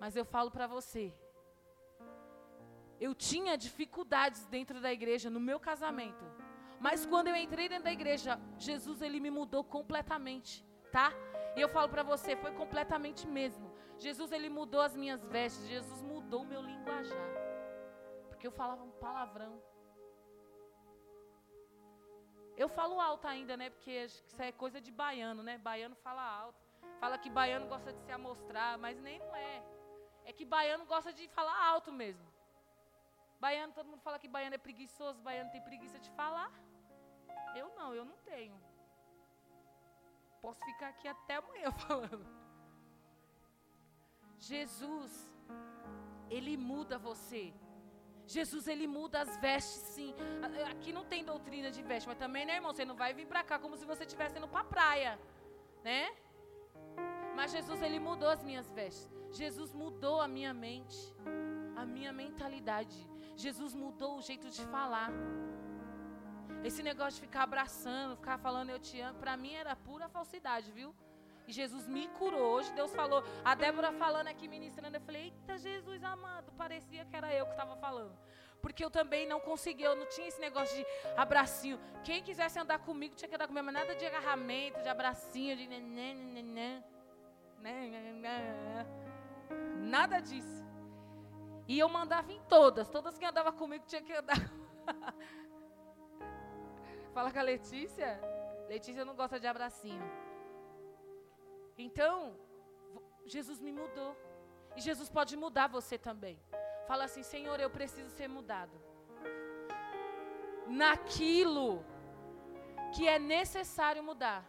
[0.00, 1.14] Mas eu falo para você,
[2.98, 6.24] eu tinha dificuldades dentro da igreja, no meu casamento.
[6.80, 11.12] Mas quando eu entrei dentro da igreja, Jesus ele me mudou completamente, tá?
[11.54, 13.70] E eu falo para você, foi completamente mesmo.
[13.98, 17.30] Jesus ele mudou as minhas vestes, Jesus mudou o meu linguajar.
[18.28, 19.62] Porque eu falava um palavrão.
[22.56, 23.70] Eu falo alto ainda, né?
[23.70, 25.58] Porque isso é coisa de baiano, né?
[25.58, 26.62] Baiano fala alto.
[27.00, 29.62] Fala que baiano gosta de se amostrar, mas nem não é.
[30.24, 32.26] É que baiano gosta de falar alto mesmo.
[33.40, 36.50] Baiano, todo mundo fala que baiano é preguiçoso, baiano tem preguiça de falar.
[37.54, 38.58] Eu não, eu não tenho.
[40.40, 42.26] Posso ficar aqui até amanhã falando.
[44.38, 45.12] Jesus,
[46.30, 47.52] Ele muda você.
[48.26, 50.14] Jesus, ele muda as vestes, sim.
[50.70, 52.72] Aqui não tem doutrina de veste, mas também, né, irmão?
[52.72, 55.18] Você não vai vir para cá como se você estivesse indo para praia,
[55.82, 56.10] né?
[57.36, 59.12] Mas Jesus, ele mudou as minhas vestes.
[59.30, 60.96] Jesus mudou a minha mente,
[61.76, 62.96] a minha mentalidade.
[63.36, 65.10] Jesus mudou o jeito de falar.
[66.62, 70.70] Esse negócio de ficar abraçando, ficar falando eu te amo, para mim era pura falsidade,
[70.72, 70.94] viu?
[71.46, 72.54] E Jesus me curou.
[72.54, 77.16] Hoje Deus falou, a Débora falando aqui, ministrando, eu falei, eita Jesus amado, parecia que
[77.16, 78.16] era eu que estava falando.
[78.62, 81.78] Porque eu também não conseguia, eu não tinha esse negócio de abracinho.
[82.02, 85.68] Quem quisesse andar comigo tinha que andar comigo, mas nada de agarramento, de abracinho, de
[89.80, 90.64] nada disso.
[91.68, 94.36] E eu mandava em todas, todas que andavam comigo tinha que andar.
[97.12, 98.20] Fala com a Letícia.
[98.68, 100.02] Letícia não gosta de abracinho.
[101.76, 102.36] Então,
[103.26, 104.16] Jesus me mudou.
[104.76, 106.38] E Jesus pode mudar você também.
[106.86, 108.72] Fala assim: Senhor, eu preciso ser mudado.
[110.66, 111.84] Naquilo
[112.94, 114.48] que é necessário mudar.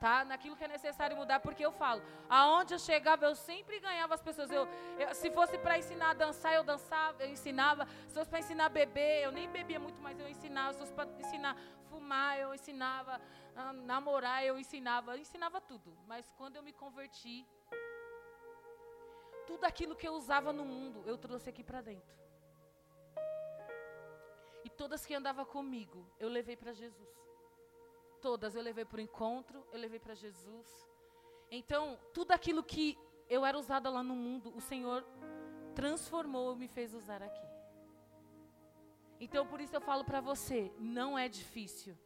[0.00, 0.24] Tá?
[0.24, 4.22] Naquilo que é necessário mudar, porque eu falo, aonde eu chegava, eu sempre ganhava as
[4.22, 4.50] pessoas.
[4.50, 4.66] Eu,
[4.98, 7.86] eu se fosse para ensinar a dançar, eu dançava, eu ensinava.
[8.08, 10.72] Se fosse para ensinar a beber, eu nem bebia muito, mas eu ensinava.
[10.72, 11.54] Se fosse para ensinar
[11.90, 13.20] fumar, eu ensinava,
[13.54, 15.94] a namorar, eu ensinava, eu ensinava tudo.
[16.06, 17.46] Mas quando eu me converti,
[19.46, 22.16] tudo aquilo que eu usava no mundo, eu trouxe aqui para dentro.
[24.64, 27.19] E todas que andavam comigo, eu levei para Jesus.
[28.20, 30.68] Todas eu levei para o encontro, eu levei para Jesus.
[31.50, 35.04] Então, tudo aquilo que eu era usada lá no mundo, o Senhor
[35.74, 37.50] transformou e me fez usar aqui.
[39.20, 41.96] Então por isso eu falo para você, não é difícil.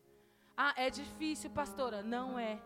[0.56, 2.02] Ah, é difícil, pastora?
[2.02, 2.60] Não é.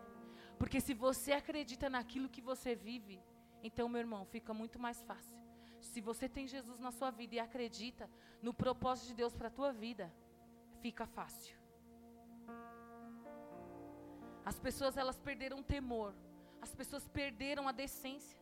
[0.57, 3.21] Porque se você acredita naquilo que você vive,
[3.63, 5.37] então, meu irmão, fica muito mais fácil.
[5.79, 8.09] Se você tem Jesus na sua vida e acredita
[8.41, 10.13] no propósito de Deus para a tua vida,
[10.81, 11.58] fica fácil.
[14.51, 16.13] As pessoas elas perderam o temor.
[16.65, 18.39] As pessoas perderam a decência.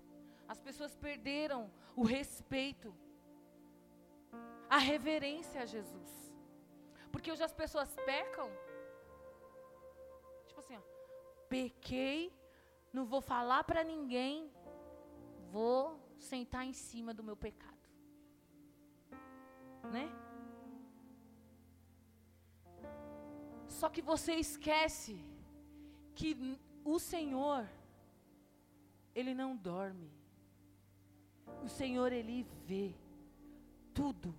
[0.53, 1.61] As pessoas perderam
[1.95, 2.89] o respeito
[4.69, 6.11] a reverência a Jesus.
[7.11, 8.49] Porque hoje as pessoas pecam.
[10.47, 10.81] Tipo assim, ó,
[11.49, 12.33] pequei,
[12.91, 14.51] não vou falar para ninguém,
[15.51, 17.75] vou sentar em cima do meu pecado.
[19.91, 20.07] Né?
[23.67, 25.23] Só que você esquece
[26.17, 27.69] que o Senhor,
[29.13, 30.11] Ele não dorme.
[31.63, 32.95] O Senhor, Ele vê
[33.93, 34.35] tudo.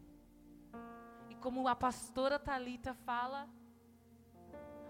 [1.30, 3.48] E como a pastora Talita fala,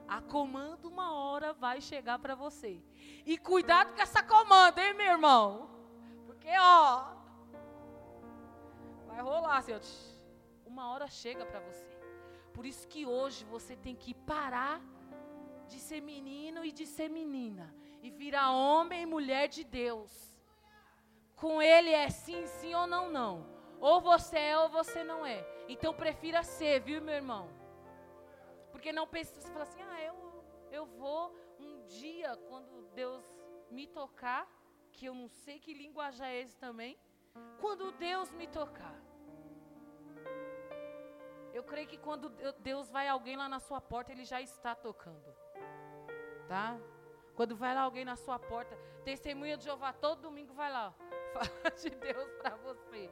[0.09, 2.83] a comanda uma hora vai chegar para você.
[3.27, 5.69] E cuidado com essa comanda, hein, meu irmão?
[6.27, 7.15] Porque, ó,
[9.07, 9.83] vai rolar, Senhor.
[10.65, 11.87] Uma hora chega para você.
[12.55, 14.81] Por isso que hoje você tem que parar
[15.69, 20.11] de ser menino e de ser menina e virar homem e mulher de Deus.
[21.37, 23.47] Com ele é sim, sim ou não, não.
[23.81, 25.47] Ou você é ou você não é.
[25.69, 27.49] Então prefira ser, viu, meu irmão?
[28.73, 33.25] Porque não pense, você fala assim, ah, eu, eu vou um dia, quando Deus
[33.71, 34.49] me tocar,
[34.93, 36.99] que eu não sei que linguajar é esse também,
[37.61, 38.97] quando Deus me tocar.
[41.53, 45.35] Eu creio que quando Deus vai alguém lá na sua porta, Ele já está tocando.
[46.49, 46.79] Tá?
[47.37, 50.93] Quando vai lá alguém na sua porta, testemunha de Jeová, todo domingo vai lá,
[51.33, 53.11] fala de Deus para você.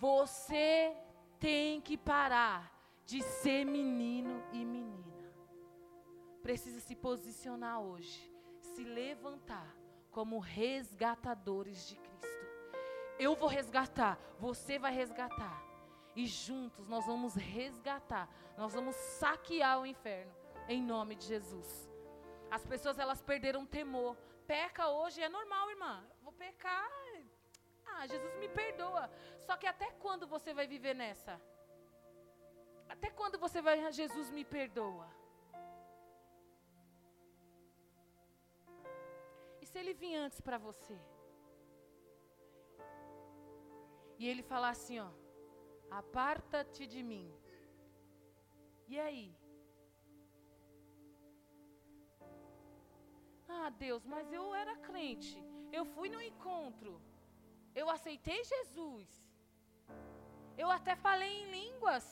[0.00, 0.96] Você
[1.38, 2.72] tem que parar
[3.04, 5.32] de ser menino e menina.
[6.42, 9.76] Precisa se posicionar hoje, se levantar
[10.10, 12.46] como resgatadores de Cristo.
[13.18, 15.65] Eu vou resgatar, você vai resgatar.
[16.16, 18.26] E juntos nós vamos resgatar,
[18.56, 20.34] nós vamos saquear o inferno,
[20.66, 21.70] em nome de Jesus.
[22.50, 24.16] As pessoas elas perderam temor.
[24.46, 25.94] Peca hoje é normal, irmã.
[26.22, 26.90] Vou pecar.
[27.98, 29.10] Ah, Jesus me perdoa.
[29.46, 31.40] Só que até quando você vai viver nessa?
[32.88, 35.08] Até quando você vai, ah, Jesus me perdoa?
[39.60, 40.98] E se ele vir antes para você?
[44.18, 45.10] E ele falar assim, ó,
[45.90, 47.32] aparta-te de mim.
[48.88, 49.36] E aí?
[53.48, 55.42] Ah, Deus, mas eu era crente.
[55.72, 57.00] Eu fui no encontro.
[57.74, 59.08] Eu aceitei Jesus.
[60.56, 62.06] Eu até falei em línguas.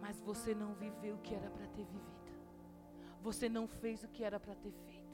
[0.00, 2.20] Mas você não viveu o que era para ter vivido.
[3.22, 5.10] Você não fez o que era para ter feito.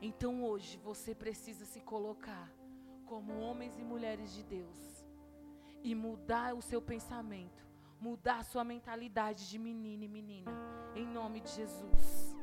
[0.00, 2.52] Então hoje você precisa se colocar
[3.06, 5.04] como homens e mulheres de Deus
[5.82, 7.62] e mudar o seu pensamento,
[8.00, 10.52] mudar a sua mentalidade de menino e menina,
[10.94, 12.34] em nome de Jesus.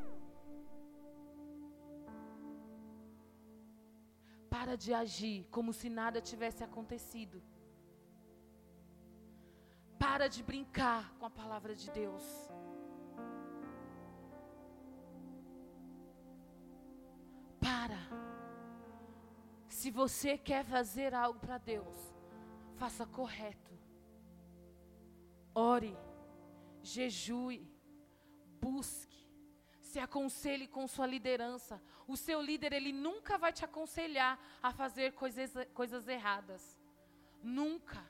[4.49, 7.41] Para de agir como se nada tivesse acontecido.
[9.97, 12.23] Para de brincar com a palavra de Deus.
[19.81, 21.97] Se você quer fazer algo para Deus,
[22.75, 23.71] faça correto.
[25.55, 25.97] Ore,
[26.83, 27.67] jejue,
[28.59, 29.27] busque,
[29.81, 31.81] se aconselhe com sua liderança.
[32.07, 36.79] O seu líder, ele nunca vai te aconselhar a fazer coisas, coisas erradas.
[37.41, 38.07] Nunca.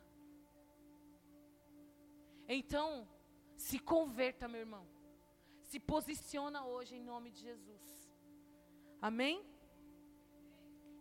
[2.49, 3.07] Então,
[3.55, 4.85] se converta, meu irmão.
[5.61, 8.11] Se posiciona hoje em nome de Jesus.
[9.01, 9.50] Amém?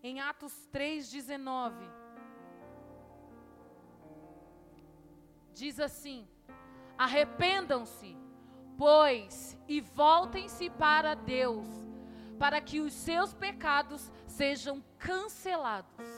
[0.02, 1.72] Em Atos 3,19.
[5.52, 6.26] Diz assim:
[6.96, 8.16] Arrependam-se,
[8.78, 11.68] pois, e voltem-se para Deus,
[12.38, 16.08] para que os seus pecados sejam cancelados.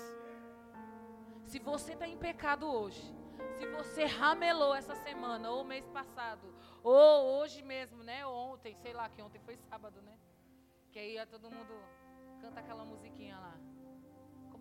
[1.44, 3.02] Se você está em pecado hoje,
[3.58, 8.24] se você ramelou essa semana, ou mês passado, ou hoje mesmo, né?
[8.26, 10.16] Ontem, sei lá, que ontem foi sábado, né?
[10.90, 11.74] Que aí ia todo mundo
[12.40, 13.71] canta aquela musiquinha lá.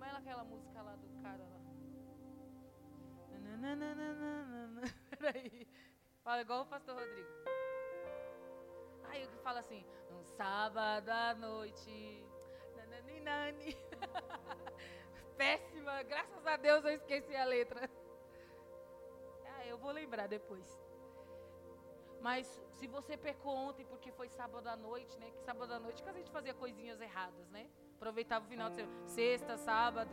[0.02, 1.62] Como é aquela música lá do cara lá?
[5.20, 5.68] Peraí.
[6.24, 7.30] Fala igual o pastor Rodrigo.
[9.04, 12.26] Aí ele fala assim, um sábado à noite.
[13.22, 13.78] Nani.
[15.38, 17.88] Péssima, graças a Deus eu esqueci a letra.
[19.46, 20.66] Ah, eu vou lembrar depois.
[22.20, 25.30] Mas se você pecou ontem porque foi sábado à noite, né?
[25.30, 27.70] Que sábado à noite que a gente fazia coisinhas erradas, né?
[28.02, 30.10] Aproveitava o final de semana, sexta, sábado.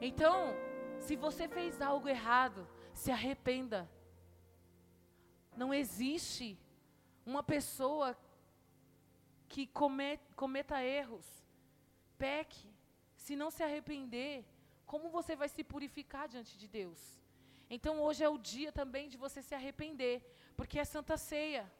[0.00, 0.54] Então,
[1.00, 3.86] se você fez algo errado, se arrependa.
[5.54, 6.58] Não existe
[7.26, 8.16] uma pessoa
[9.50, 11.26] que cometa, cometa erros,
[12.16, 12.70] peque,
[13.14, 14.46] se não se arrepender,
[14.86, 17.20] como você vai se purificar diante de Deus?
[17.68, 20.24] Então hoje é o dia também de você se arrepender,
[20.56, 21.70] porque é Santa Ceia.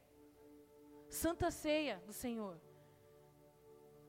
[1.09, 2.68] Santa Ceia do Senhor.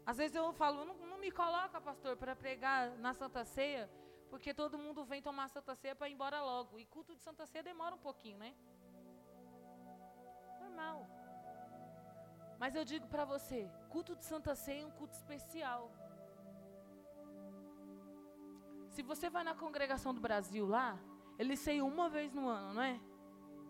[0.10, 3.88] Às vezes eu falo, não, não me coloca, pastor, para pregar na Santa Ceia,
[4.32, 6.80] porque todo mundo vem tomar Santa Ceia para ir embora logo.
[6.80, 8.56] E culto de Santa Ceia demora um pouquinho, né?
[10.62, 11.06] Normal.
[12.58, 15.92] Mas eu digo para você, culto de Santa Ceia é um culto especial.
[18.90, 20.98] Se você vai na congregação do Brasil lá,
[21.38, 23.00] eles ceiam uma vez no ano, não é?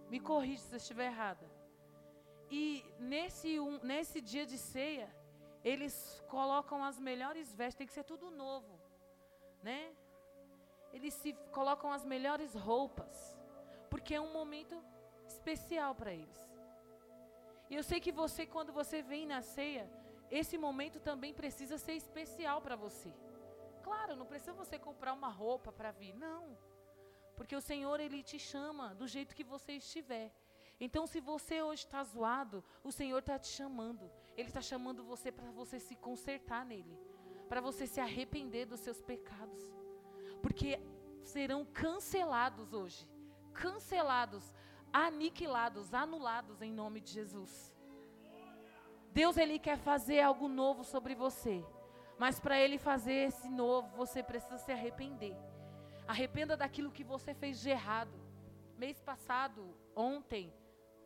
[0.10, 1.52] Me corrija se eu estiver errada.
[2.50, 5.19] E nesse, um, nesse dia de ceia,
[5.64, 8.80] eles colocam as melhores vestes, tem que ser tudo novo,
[9.62, 9.94] né?
[10.94, 13.38] Eles se colocam as melhores roupas,
[13.90, 14.82] porque é um momento
[15.28, 16.40] especial para eles.
[17.70, 19.90] E eu sei que você, quando você vem na ceia,
[20.32, 23.14] esse momento também precisa ser especial para você.
[23.84, 26.58] Claro, não precisa você comprar uma roupa para vir, não.
[27.36, 30.32] Porque o Senhor, Ele te chama do jeito que você estiver.
[30.80, 34.10] Então, se você hoje está zoado, o Senhor está te chamando.
[34.40, 36.98] Ele está chamando você para você se consertar nele.
[37.50, 39.62] Para você se arrepender dos seus pecados.
[40.42, 40.80] Porque
[41.22, 43.06] serão cancelados hoje.
[43.54, 44.56] Cancelados,
[44.94, 47.76] aniquilados, anulados em nome de Jesus.
[49.12, 51.66] Deus, Ele quer fazer algo novo sobre você.
[52.18, 55.36] Mas para Ele fazer esse novo, você precisa se arrepender.
[56.08, 58.18] Arrependa daquilo que você fez de errado.
[58.78, 60.54] Mês passado, ontem,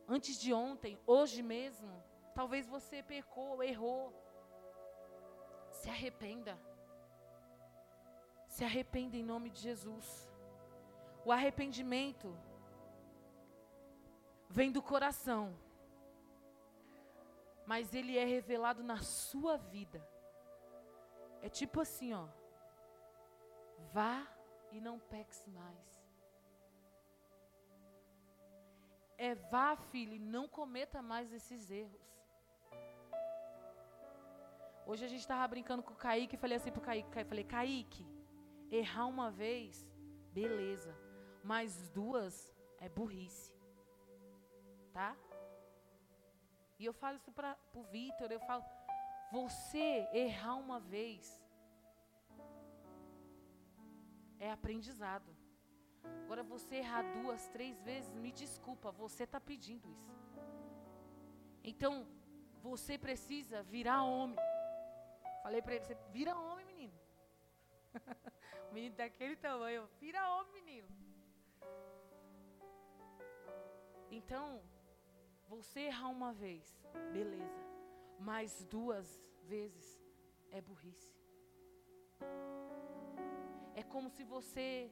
[0.07, 1.91] antes de ontem, hoje mesmo,
[2.33, 4.13] talvez você pecou, errou.
[5.71, 6.59] Se arrependa.
[8.47, 10.31] Se arrependa em nome de Jesus.
[11.25, 12.37] O arrependimento
[14.49, 15.57] vem do coração,
[17.65, 20.05] mas ele é revelado na sua vida.
[21.41, 22.27] É tipo assim, ó.
[23.91, 24.27] Vá
[24.71, 26.03] e não peques mais.
[29.17, 32.12] É vá, filho, e não cometa mais esses erros.
[34.85, 38.05] Hoje a gente estava brincando com o Kaique e falei assim pro Kaique falei, Kaique,
[38.69, 39.87] errar uma vez,
[40.33, 40.93] beleza.
[41.43, 43.53] Mas duas é burrice.
[44.91, 45.15] Tá?
[46.77, 48.63] E eu falo isso para o Vitor, eu falo,
[49.31, 51.41] você errar uma vez
[54.37, 55.33] é aprendizado.
[56.25, 60.13] Agora você errar duas, três vezes, me desculpa, você está pedindo isso.
[61.63, 62.05] Então,
[62.61, 64.37] você precisa virar homem.
[65.43, 66.99] Falei para ele, você vira homem, menino.
[68.71, 70.87] o menino daquele tamanho, vira homem, menino.
[74.09, 74.61] Então,
[75.49, 76.81] você errar uma vez,
[77.11, 77.61] beleza.
[78.19, 80.01] Mas duas vezes
[80.49, 81.13] é burrice.
[83.75, 84.89] É como se você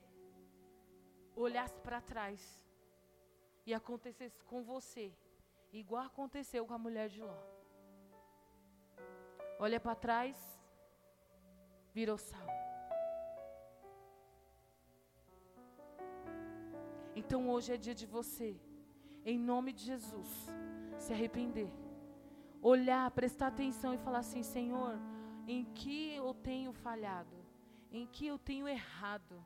[1.35, 2.41] olhasse para trás
[3.65, 5.15] e acontecesse com você,
[5.71, 7.50] igual aconteceu com a mulher de Ló.
[9.65, 10.35] Olha para trás,
[11.93, 12.47] virou sal.
[17.15, 18.49] Então hoje é dia de você,
[19.23, 20.31] em nome de Jesus,
[20.97, 21.71] se arrepender.
[22.73, 24.95] Olhar, prestar atenção e falar assim: Senhor,
[25.47, 27.41] em que eu tenho falhado?
[27.91, 29.43] em que eu tenho errado.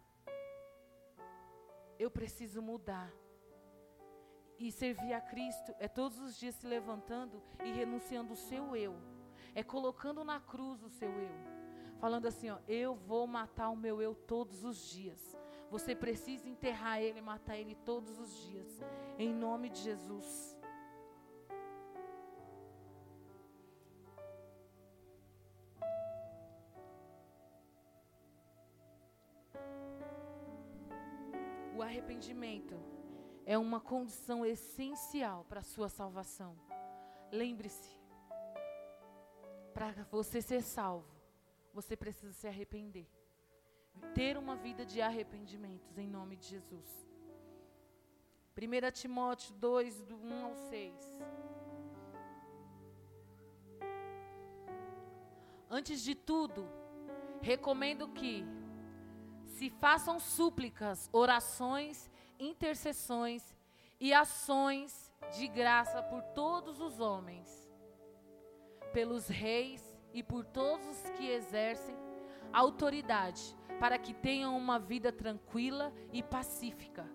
[1.98, 3.12] Eu preciso mudar.
[4.58, 8.96] E servir a Cristo é todos os dias se levantando e renunciando o seu eu.
[9.56, 11.56] É colocando na cruz o seu eu.
[12.00, 15.36] Falando assim, ó, eu vou matar o meu eu todos os dias.
[15.72, 18.84] Você precisa enterrar ele, matar ele todos os dias.
[19.18, 20.56] Em nome de Jesus.
[31.86, 32.76] arrependimento
[33.46, 36.58] é uma condição essencial para a sua salvação.
[37.32, 37.95] Lembre-se,
[39.76, 41.14] para você ser salvo,
[41.74, 43.06] você precisa se arrepender.
[44.14, 47.06] Ter uma vida de arrependimentos em nome de Jesus.
[48.56, 50.96] 1 Timóteo 2, do 1 ao 6.
[55.70, 56.66] Antes de tudo,
[57.42, 58.46] recomendo que
[59.46, 62.10] se façam súplicas, orações,
[62.40, 63.54] intercessões
[64.00, 67.65] e ações de graça por todos os homens,
[68.96, 69.84] pelos reis
[70.14, 71.98] e por todos os que exercem
[72.54, 73.44] autoridade,
[73.78, 77.06] para que tenham uma vida tranquila e pacífica,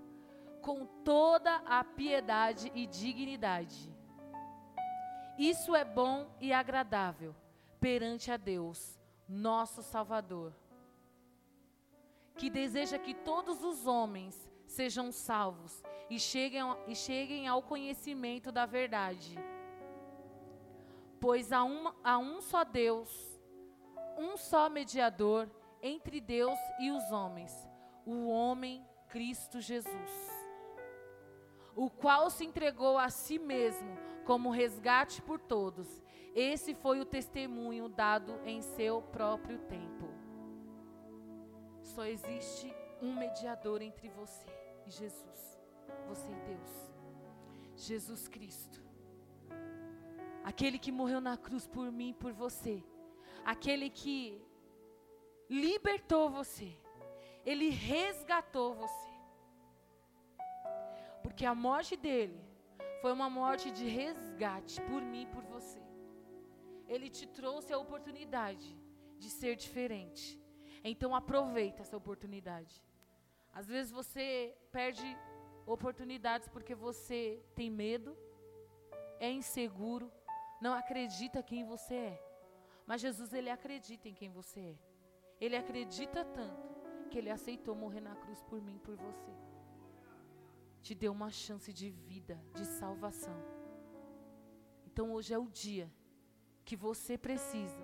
[0.61, 3.91] com toda a piedade e dignidade.
[5.39, 7.35] Isso é bom e agradável
[7.81, 10.53] perante a Deus, nosso Salvador
[12.41, 18.65] que deseja que todos os homens sejam salvos e cheguem, e cheguem ao conhecimento da
[18.65, 19.37] verdade.
[21.21, 23.11] Pois há, uma, há um só Deus,
[24.17, 25.49] um só mediador
[25.83, 27.53] entre Deus e os homens,
[28.07, 30.49] o homem Cristo Jesus,
[31.77, 36.03] o qual se entregou a si mesmo como resgate por todos.
[36.35, 40.09] Esse foi o testemunho dado em seu próprio tempo.
[41.83, 44.47] Só existe um mediador entre você
[44.87, 45.61] e Jesus,
[46.07, 46.93] você e Deus.
[47.75, 48.90] Jesus Cristo.
[50.45, 52.83] Aquele que morreu na cruz por mim e por você.
[53.45, 54.41] Aquele que
[55.49, 56.77] libertou você.
[57.45, 59.11] Ele resgatou você.
[61.23, 62.41] Porque a morte dele
[63.01, 65.81] foi uma morte de resgate por mim e por você.
[66.87, 68.77] Ele te trouxe a oportunidade
[69.19, 70.41] de ser diferente.
[70.83, 72.83] Então aproveita essa oportunidade.
[73.53, 75.05] Às vezes você perde
[75.67, 78.17] oportunidades porque você tem medo,
[79.19, 80.11] é inseguro,
[80.61, 82.25] não acredita quem você é.
[82.87, 84.79] Mas Jesus ele acredita em quem você é.
[85.41, 86.69] Ele acredita tanto
[87.09, 89.33] que ele aceitou morrer na cruz por mim, por você.
[90.83, 93.39] Te deu uma chance de vida, de salvação.
[94.87, 95.91] Então hoje é o dia
[96.65, 97.83] que você precisa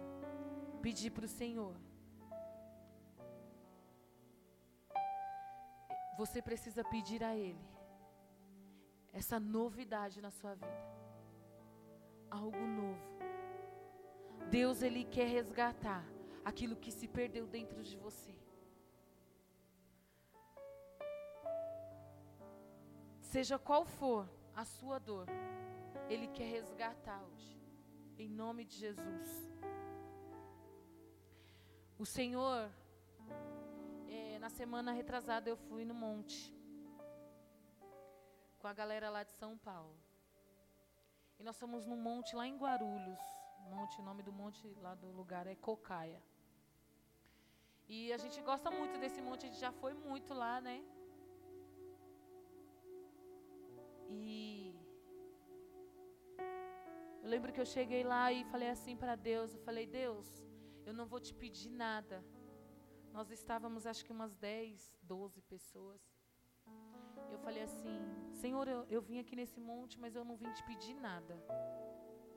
[0.82, 1.76] pedir para o Senhor.
[6.16, 7.66] Você precisa pedir a Ele
[9.12, 11.05] essa novidade na sua vida.
[12.38, 13.06] Algo novo.
[14.50, 16.04] Deus, Ele quer resgatar
[16.44, 18.34] aquilo que se perdeu dentro de você.
[23.22, 25.26] Seja qual for a sua dor,
[26.08, 27.58] Ele quer resgatar hoje,
[28.18, 29.28] em nome de Jesus.
[31.98, 32.70] O Senhor,
[34.08, 36.54] é, na semana retrasada, eu fui no monte
[38.58, 40.05] com a galera lá de São Paulo.
[41.38, 43.20] E nós fomos num monte lá em Guarulhos.
[43.70, 46.22] Monte, o nome do monte lá do lugar é Cocaia.
[47.88, 50.84] E a gente gosta muito desse monte, a gente já foi muito lá, né?
[54.08, 54.74] E
[57.22, 60.28] eu lembro que eu cheguei lá e falei assim para Deus, eu falei: "Deus,
[60.84, 62.24] eu não vou te pedir nada".
[63.12, 66.15] Nós estávamos acho que umas 10, 12 pessoas.
[67.30, 67.96] Eu falei assim:
[68.32, 71.34] "Senhor, eu, eu vim aqui nesse monte, mas eu não vim te pedir nada.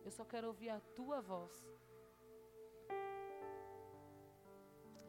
[0.06, 1.54] Eu só quero ouvir a tua voz".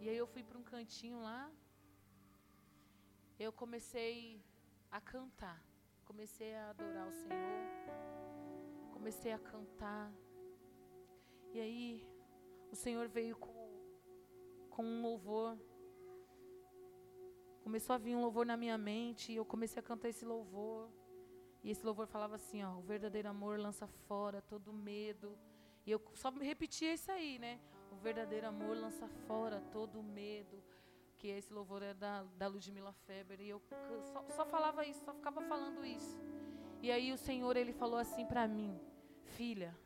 [0.01, 1.53] E aí eu fui para um cantinho lá.
[3.39, 4.43] Eu comecei
[4.91, 5.63] a cantar.
[6.05, 7.61] Comecei a adorar o Senhor.
[8.93, 10.11] Comecei a cantar.
[11.53, 12.07] E aí
[12.71, 13.61] o Senhor veio com,
[14.71, 15.59] com um louvor.
[17.63, 20.89] Começou a vir um louvor na minha mente e eu comecei a cantar esse louvor.
[21.63, 25.39] E esse louvor falava assim, ó, o verdadeiro amor lança fora todo medo.
[25.85, 27.61] E eu só repetia isso aí, né?
[27.93, 30.63] O verdadeiro amor lança fora todo medo.
[31.19, 33.41] Que esse louvor é da, da Ludmilla Feber.
[33.41, 33.61] E eu
[34.13, 36.19] só, só falava isso, só ficava falando isso.
[36.81, 38.81] E aí o Senhor, Ele falou assim para mim:
[39.23, 39.77] Filha,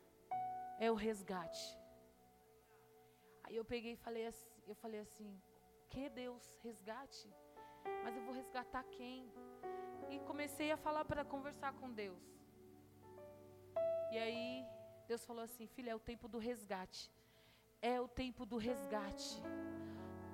[0.78, 1.78] é o resgate.
[3.44, 5.40] Aí eu peguei e falei assim, eu falei assim,
[5.90, 7.28] que Deus, resgate?
[8.02, 9.32] Mas eu vou resgatar quem?
[10.10, 12.22] E comecei a falar para conversar com Deus.
[14.12, 14.64] E aí
[15.06, 17.12] Deus falou assim, filha, é o tempo do resgate.
[17.82, 19.42] É o tempo do resgate.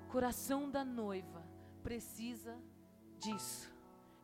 [0.09, 1.43] Coração da noiva
[1.83, 2.57] precisa
[3.17, 3.73] disso.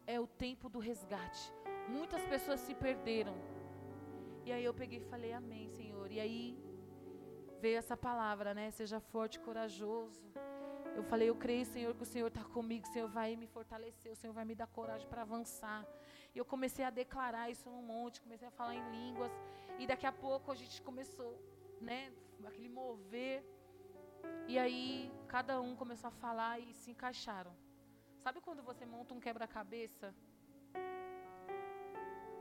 [0.06, 1.52] É o tempo do resgate.
[1.90, 3.36] Muitas pessoas se perderam.
[4.46, 6.12] E aí eu peguei e falei, Amém, Senhor.
[6.12, 6.58] E aí
[7.60, 8.72] veio essa palavra, né?
[8.72, 10.22] Seja forte corajoso.
[10.98, 14.12] Eu falei, eu creio, Senhor, que o Senhor está comigo, o Senhor vai me fortalecer,
[14.12, 15.86] o Senhor vai me dar coragem para avançar.
[16.34, 19.32] E eu comecei a declarar isso no monte, comecei a falar em línguas.
[19.78, 21.32] E daqui a pouco a gente começou,
[21.80, 22.12] né?
[22.46, 23.44] aquele mover.
[24.48, 27.54] E aí cada um começou a falar e se encaixaram.
[28.18, 30.14] Sabe quando você monta um quebra-cabeça?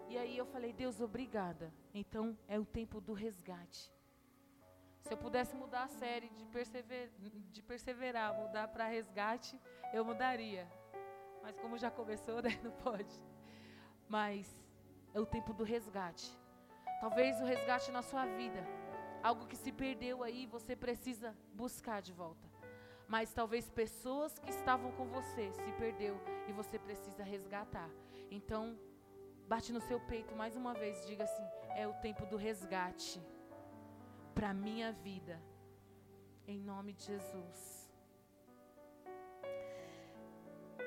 [0.08, 1.72] E aí eu falei, Deus, obrigada.
[1.92, 3.92] Então é o tempo do resgate.
[5.06, 7.12] Se eu pudesse mudar a série de, persever,
[7.52, 9.56] de perseverar, mudar para resgate,
[9.92, 10.66] eu mudaria.
[11.44, 13.14] Mas como já começou, né, não pode.
[14.08, 14.48] Mas
[15.14, 16.36] é o tempo do resgate.
[17.00, 18.66] Talvez o resgate na sua vida
[19.22, 22.48] algo que se perdeu aí, você precisa buscar de volta.
[23.06, 27.88] Mas talvez pessoas que estavam com você se perdeu e você precisa resgatar.
[28.28, 28.76] Então,
[29.46, 31.46] bate no seu peito mais uma vez, diga assim:
[31.76, 33.20] é o tempo do resgate
[34.36, 35.36] para minha vida.
[36.46, 37.60] Em nome de Jesus.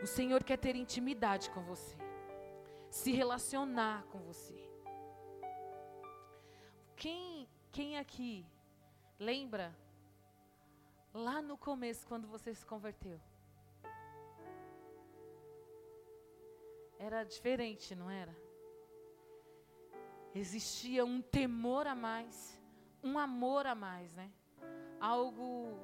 [0.04, 1.97] O Senhor quer ter intimidade com você,
[2.89, 4.58] se relacionar com você.
[6.95, 8.45] Quem quem aqui
[9.20, 9.76] lembra
[11.14, 13.20] lá no começo quando você se converteu?
[16.97, 18.36] Era diferente, não era?
[20.34, 22.59] existia um temor a mais,
[23.04, 24.32] um amor a mais, né?
[25.00, 25.78] Algo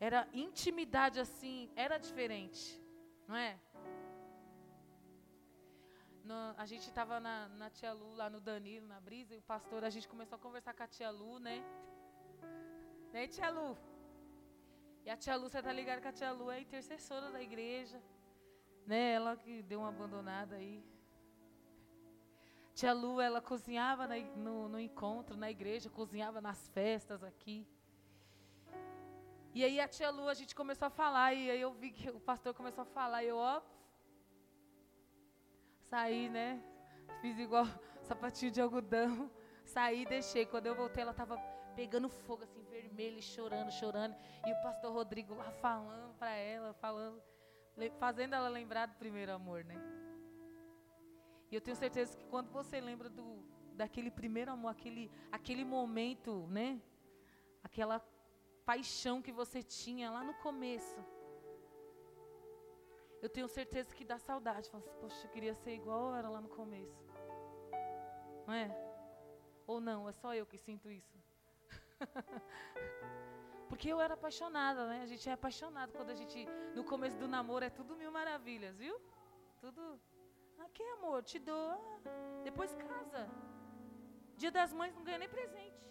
[0.00, 2.80] era intimidade assim, era diferente,
[3.26, 3.58] não é?
[6.24, 9.42] No, a gente estava na, na tia Lu, lá no Danilo, na Brisa, e o
[9.42, 11.62] pastor, a gente começou a conversar com a tia Lu, né?
[13.12, 13.76] Né, tia Lu?
[15.04, 18.02] E a tia Lu, você tá ligada que a tia Lu é intercessora da igreja,
[18.86, 19.12] né?
[19.12, 20.82] Ela que deu uma abandonada aí.
[22.74, 27.66] Tia Lu, ela cozinhava na, no, no encontro, na igreja, cozinhava nas festas aqui.
[29.54, 32.10] E aí a tia Lu, a gente começou a falar, e aí eu vi que
[32.10, 33.62] o pastor começou a falar, e eu, ó,
[35.94, 36.60] Saí, né?
[37.20, 37.64] Fiz igual
[38.02, 39.30] sapatinho de algodão.
[39.64, 40.44] Saí, deixei.
[40.44, 41.36] Quando eu voltei, ela estava
[41.76, 44.16] pegando fogo, assim, vermelho, chorando, chorando.
[44.44, 47.22] E o pastor Rodrigo lá falando para ela, falando,
[48.00, 49.76] fazendo ela lembrar do primeiro amor, né?
[51.54, 53.26] E eu tenho certeza que quando você lembra do,
[53.74, 56.82] daquele primeiro amor, aquele, aquele momento, né?
[57.62, 57.98] Aquela
[58.66, 61.00] paixão que você tinha lá no começo
[63.24, 64.68] eu tenho certeza que dá saudade.
[64.68, 67.02] Fala assim, poxa, eu queria ser igual era lá no começo.
[68.46, 68.66] Não é?
[69.66, 71.16] Ou não, é só eu que sinto isso.
[73.70, 75.00] Porque eu era apaixonada, né?
[75.00, 78.76] A gente é apaixonado quando a gente, no começo do namoro, é tudo mil maravilhas,
[78.76, 79.00] viu?
[79.58, 79.98] Tudo.
[80.74, 82.00] Que amor, te dou.
[82.42, 83.28] Depois casa.
[84.36, 85.86] Dia das mães não ganha nem presente.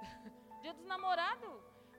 [0.62, 1.50] Dia dos namorados,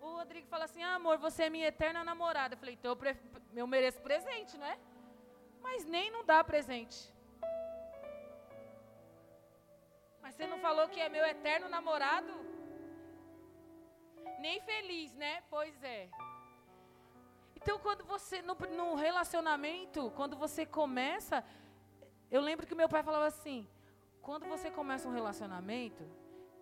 [0.02, 2.56] o Rodrigo fala assim: ah, amor, você é minha eterna namorada.
[2.56, 3.16] Eu falei, então eu, pre
[3.54, 4.78] eu mereço presente, não é?
[5.62, 7.14] Mas nem não dá presente.
[10.22, 12.34] Mas você não falou que é meu eterno namorado?
[14.40, 15.44] Nem feliz, né?
[15.50, 16.10] Pois é.
[17.62, 21.44] Então, quando você, no, no relacionamento, quando você começa,
[22.30, 23.68] eu lembro que meu pai falava assim:
[24.22, 26.04] quando você começa um relacionamento,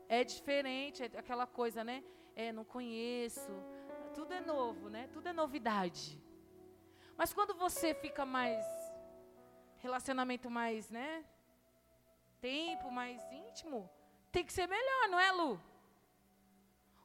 [0.08, 2.04] é diferente, é aquela coisa, né?
[2.40, 3.52] é, não conheço.
[4.14, 5.10] Tudo é novo, né?
[5.12, 6.22] Tudo é novidade.
[7.18, 8.66] Mas quando você fica mais
[9.78, 11.26] relacionamento mais, né?
[12.40, 13.90] Tempo mais íntimo,
[14.32, 15.62] tem que ser melhor, não é, Lu?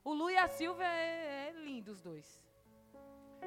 [0.05, 2.41] O Lu e a Silvia é, é lindo os dois.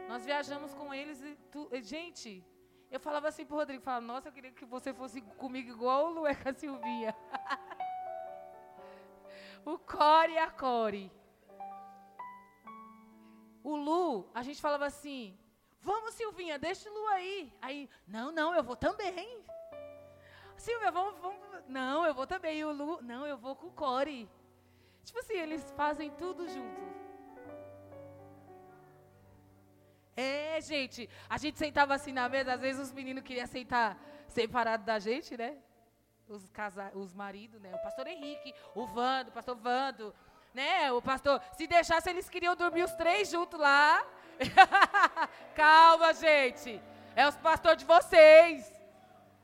[0.07, 2.45] Nós viajamos com eles e tu, gente,
[2.89, 6.09] eu falava assim pro Rodrigo, falava, nossa, eu queria que você fosse comigo igual o
[6.09, 7.15] Lu é com a Silvinha.
[9.65, 11.11] o Core e a Core.
[13.63, 15.37] O Lu, a gente falava assim:
[15.81, 17.53] Vamos, Silvinha, deixa o Lu aí.
[17.61, 19.43] Aí, não, não, eu vou também.
[20.57, 21.39] Silvia, vamos, vamos.
[21.67, 22.59] Não, eu vou também.
[22.59, 24.29] E o Lu, não, eu vou com o Core.
[25.03, 26.81] Tipo assim, eles fazem tudo junto.
[30.19, 33.95] É, gente, a gente sentava assim na mesa, às vezes os meninos queriam sentar
[34.27, 35.55] separado da gente, né?
[36.27, 37.71] Os, casa, os maridos, né?
[37.75, 40.15] O pastor Henrique, o Vando, o pastor Vando,
[40.55, 40.91] né?
[40.91, 44.03] O pastor, se deixasse, eles queriam dormir os três juntos lá.
[45.55, 46.81] Calma, gente.
[47.15, 48.73] É os pastores de vocês.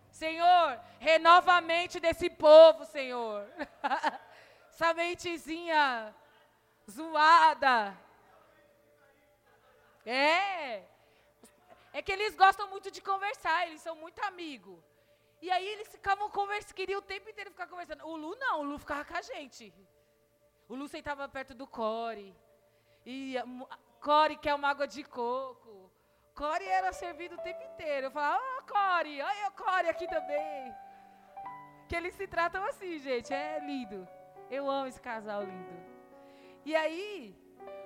[0.09, 3.47] Senhor, renova a mente desse povo, Senhor.
[4.69, 6.15] Essa mentezinha
[6.89, 7.95] zoada.
[10.06, 10.84] É.
[11.93, 14.80] É que eles gostam muito de conversar, eles são muito amigos.
[15.41, 18.06] E aí eles ficavam conversando, queriam o tempo inteiro ficar conversando.
[18.06, 19.74] O Lu não, o Lu ficava com a gente.
[20.70, 22.36] O Lu sentava perto do Core.
[23.06, 23.36] E
[23.99, 25.91] Core quer uma água de coco.
[26.34, 28.08] Core era servido o tempo inteiro.
[28.08, 30.74] Eu falava, ó, oh, Core, olha o Core aqui também.
[31.88, 33.34] Que eles se tratam assim, gente.
[33.34, 34.08] É lindo.
[34.49, 35.84] Eu amo esse casal lindo.
[36.66, 37.36] E aí,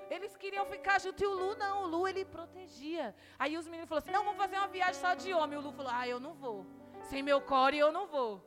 [0.09, 1.83] eles queriam ficar junto e o Lu não.
[1.83, 3.15] O Lu, ele protegia.
[3.37, 5.57] Aí os meninos falaram assim, não, vamos fazer uma viagem só de homem.
[5.57, 6.65] O Lu falou, ah, eu não vou.
[7.09, 8.41] Sem meu Core, eu não vou.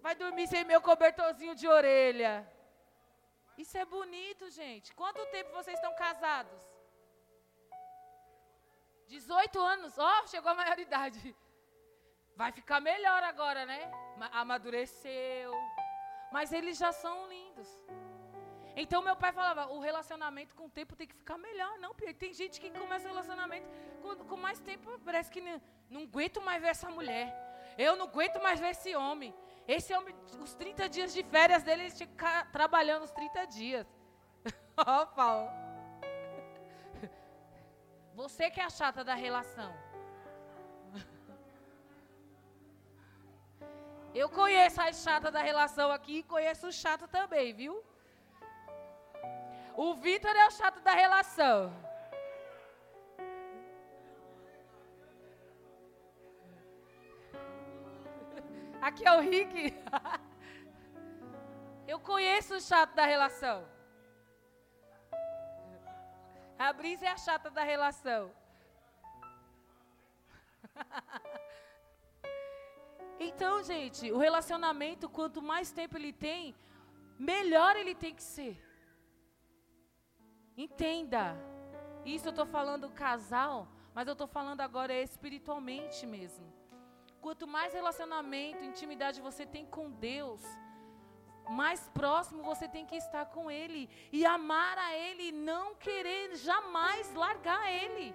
[0.00, 2.34] Vai dormir sem meu cobertorzinho de orelha.
[3.56, 4.94] Isso é bonito, gente.
[4.94, 6.60] Quanto tempo vocês estão casados?
[9.06, 9.98] 18 anos.
[9.98, 11.36] Ó, oh, chegou a maioridade.
[12.34, 13.90] Vai ficar melhor agora, né?
[14.32, 15.52] Amadureceu.
[16.32, 17.68] Mas eles já são lindos.
[18.74, 21.78] Então meu pai falava, o relacionamento com o tempo tem que ficar melhor.
[21.78, 23.68] Não, tem gente que começa o relacionamento
[24.00, 25.60] com, com mais tempo, parece que não,
[25.90, 27.74] não aguento mais ver essa mulher.
[27.76, 29.34] Eu não aguento mais ver esse homem.
[29.66, 33.86] Esse homem, os 30 dias de férias dele, ele ficar trabalhando os 30 dias.
[34.76, 35.50] Ó, oh, Paulo.
[38.14, 39.72] Você que é a chata da relação.
[44.14, 47.82] Eu conheço a chata da relação aqui e conheço o chato também, viu?
[49.76, 51.72] O Vitor é o chato da relação.
[58.80, 59.74] Aqui é o Rick.
[61.86, 63.64] Eu conheço o chato da relação.
[66.58, 68.32] A Brisa é a chata da relação.
[73.24, 76.56] Então, gente, o relacionamento, quanto mais tempo ele tem,
[77.16, 78.60] melhor ele tem que ser.
[80.56, 81.36] Entenda.
[82.04, 86.52] Isso eu estou falando casal, mas eu estou falando agora espiritualmente mesmo.
[87.20, 90.42] Quanto mais relacionamento, intimidade você tem com Deus,
[91.48, 96.34] mais próximo você tem que estar com Ele e amar a Ele e não querer
[96.36, 98.14] jamais largar Ele.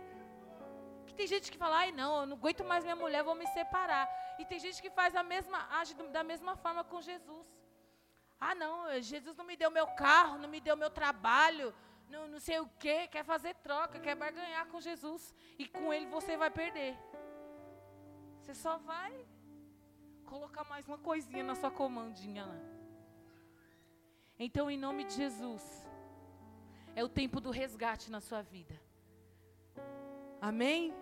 [1.06, 3.48] Que tem gente que fala, ai não, eu não aguento mais minha mulher, vou me
[3.48, 4.08] separar.
[4.38, 7.48] E tem gente que faz a mesma, age da mesma forma com Jesus.
[8.40, 11.74] Ah não, Jesus não me deu meu carro, não me deu meu trabalho,
[12.10, 15.36] não, não sei o que, quer fazer troca, quer barganhar com Jesus.
[15.58, 16.98] E com Ele você vai perder.
[18.40, 19.14] Você só vai
[20.26, 22.60] colocar mais uma coisinha na sua comandinha lá.
[24.40, 25.64] Então, em nome de Jesus,
[26.96, 28.80] é o tempo do resgate na sua vida.
[30.40, 30.94] Amém?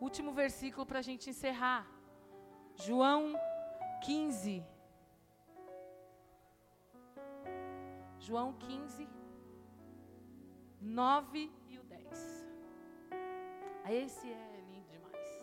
[0.00, 1.86] Último versículo para a gente encerrar.
[2.74, 3.34] João
[4.02, 4.64] 15.
[8.20, 9.08] João 15,
[10.78, 12.46] 9 e o 10.
[13.88, 15.42] Esse é lindo demais.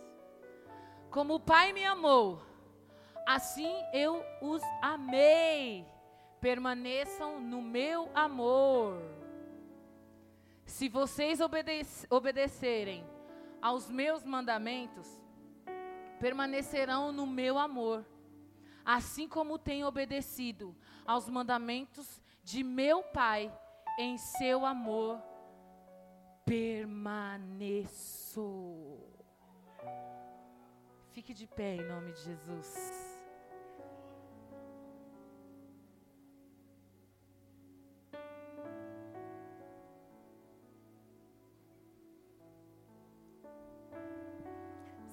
[1.10, 2.40] Como o Pai me amou,
[3.26, 5.88] assim eu os amei.
[6.40, 9.02] Permaneçam no meu amor.
[10.64, 13.04] Se vocês obedec obedecerem
[13.60, 15.08] aos meus mandamentos,
[16.20, 18.06] permanecerão no meu amor,
[18.86, 20.76] assim como tenho obedecido
[21.08, 23.52] aos mandamentos de meu Pai,
[24.00, 25.22] em seu amor
[26.46, 28.40] permaneço.
[31.12, 32.74] Fique de pé em nome de Jesus.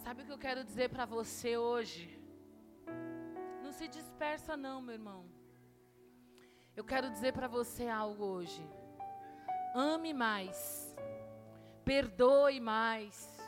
[0.05, 2.17] Sabe o que eu quero dizer para você hoje?
[3.65, 5.34] Não se dispersa não, meu irmão.
[6.77, 8.69] Eu quero dizer para você algo hoje.
[9.75, 10.95] Ame mais.
[11.85, 13.39] Perdoe mais.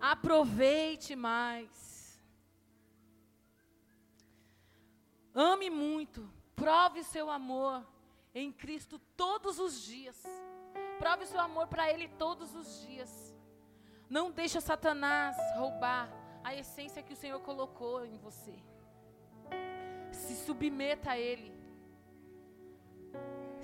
[0.00, 2.20] Aproveite mais.
[5.32, 6.28] Ame muito.
[6.56, 7.86] Prove seu amor
[8.34, 10.20] em Cristo todos os dias.
[10.98, 13.34] Prove seu amor para Ele todos os dias.
[14.10, 16.08] Não deixa Satanás roubar
[16.42, 18.54] a essência que o Senhor colocou em você.
[20.12, 21.63] Se submeta a Ele.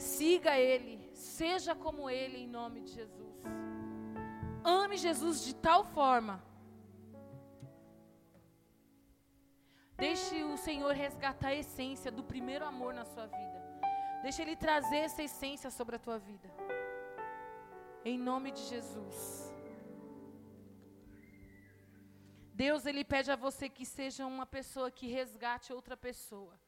[0.00, 1.10] Siga Ele.
[1.14, 3.36] Seja como Ele em nome de Jesus.
[4.64, 6.42] Ame Jesus de tal forma.
[9.96, 13.60] Deixe o Senhor resgatar a essência do primeiro amor na sua vida.
[14.22, 16.50] Deixe Ele trazer essa essência sobre a tua vida.
[18.04, 19.50] Em nome de Jesus.
[22.54, 26.58] Deus ele pede a você que seja uma pessoa que resgate outra pessoa.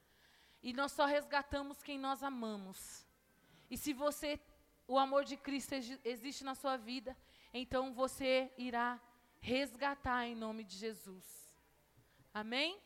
[0.63, 3.07] E nós só resgatamos quem nós amamos.
[3.73, 4.39] E se você
[4.87, 7.17] o amor de Cristo existe na sua vida,
[7.55, 9.01] então você irá
[9.41, 11.27] resgatar em nome de Jesus.
[12.35, 12.79] Amém?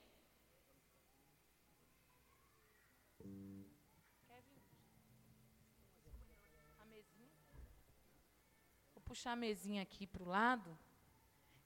[8.94, 10.78] Vou puxar a mesinha aqui para o lado,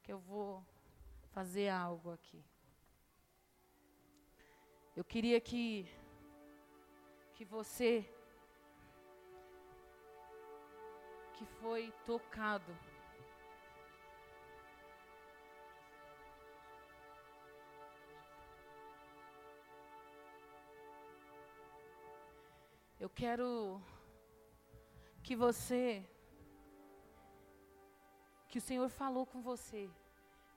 [0.03, 0.64] que eu vou
[1.31, 2.43] fazer algo aqui.
[4.97, 5.87] Eu queria que
[7.35, 7.93] que você
[11.41, 12.76] que foi tocado
[22.99, 23.80] Eu quero
[25.22, 26.07] que você
[28.47, 29.88] que o Senhor falou com você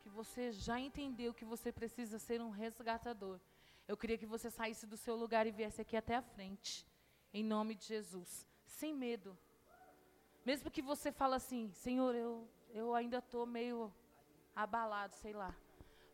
[0.01, 3.39] que você já entendeu que você precisa ser um resgatador.
[3.87, 6.85] Eu queria que você saísse do seu lugar e viesse aqui até a frente,
[7.33, 9.37] em nome de Jesus, sem medo.
[10.45, 13.91] Mesmo que você fale assim, Senhor, eu, eu ainda estou meio
[14.55, 15.55] abalado, sei lá.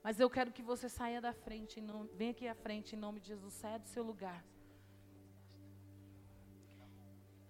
[0.03, 3.19] Mas eu quero que você saia da frente, não, venha aqui à frente em nome
[3.19, 4.43] de Jesus, saia do seu lugar.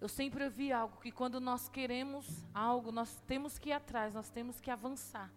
[0.00, 4.30] Eu sempre ouvi algo que quando nós queremos algo, nós temos que ir atrás, nós
[4.30, 5.30] temos que avançar.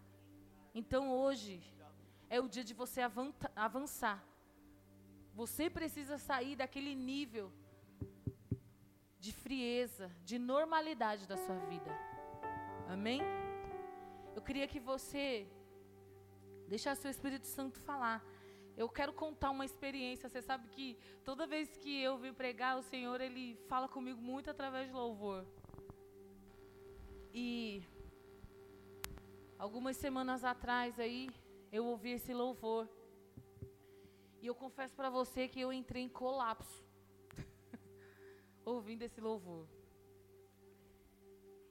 [0.73, 1.61] Então hoje
[2.29, 3.01] é o dia de você
[3.55, 4.23] avançar.
[5.35, 7.51] Você precisa sair daquele nível
[9.23, 11.91] de frieza, de normalidade da sua vida.
[12.95, 13.21] Amém?
[14.35, 15.25] Eu queria que você
[16.73, 18.23] Deixar seu Espírito Santo falar.
[18.75, 20.27] Eu quero contar uma experiência.
[20.27, 24.49] Você sabe que toda vez que eu vim pregar, o Senhor ele fala comigo muito
[24.49, 25.45] através de louvor.
[27.33, 27.83] E
[29.57, 31.29] algumas semanas atrás aí,
[31.71, 32.89] eu ouvi esse louvor.
[34.41, 36.83] E eu confesso para você que eu entrei em colapso
[38.65, 39.67] ouvindo esse louvor.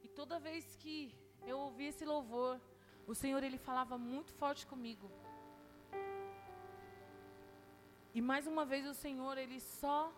[0.03, 1.14] E toda vez que
[1.47, 2.61] eu ouvi esse louvor,
[3.07, 5.11] o Senhor ele falava muito forte comigo.
[8.14, 10.12] E mais uma vez o Senhor, ele só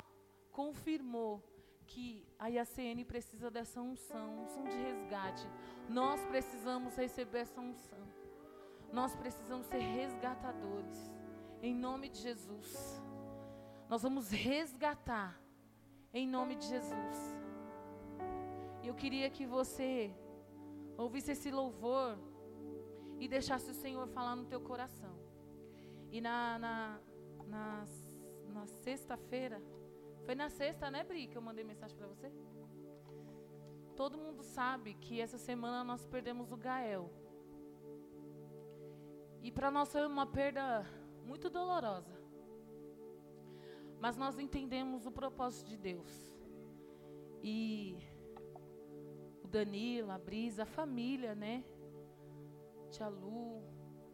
[0.51, 1.43] confirmou
[1.87, 5.47] que a IACN precisa dessa unção, unção de resgate.
[5.89, 8.03] Nós precisamos receber essa unção.
[8.93, 11.13] Nós precisamos ser resgatadores.
[11.63, 13.01] Em nome de Jesus.
[13.89, 15.44] Nós vamos resgatar.
[16.15, 17.17] Em nome de Jesus.
[18.83, 20.15] E eu queria que você
[20.97, 22.17] ouvisse esse louvor
[23.19, 25.15] e deixasse o Senhor falar no teu coração.
[26.13, 27.01] E na, na
[27.49, 27.85] na,
[28.53, 29.63] na sexta-feira.
[30.25, 32.33] Foi na sexta, né, Bri, que eu mandei mensagem para você?
[33.97, 37.11] Todo mundo sabe que essa semana nós perdemos o Gael.
[39.43, 40.87] E para nós foi uma perda
[41.25, 42.14] muito dolorosa.
[44.05, 46.13] Mas nós entendemos o propósito de Deus.
[47.43, 47.97] E
[49.43, 51.65] o Danilo, a Brisa, a família, né?
[52.91, 53.63] Tia Lu,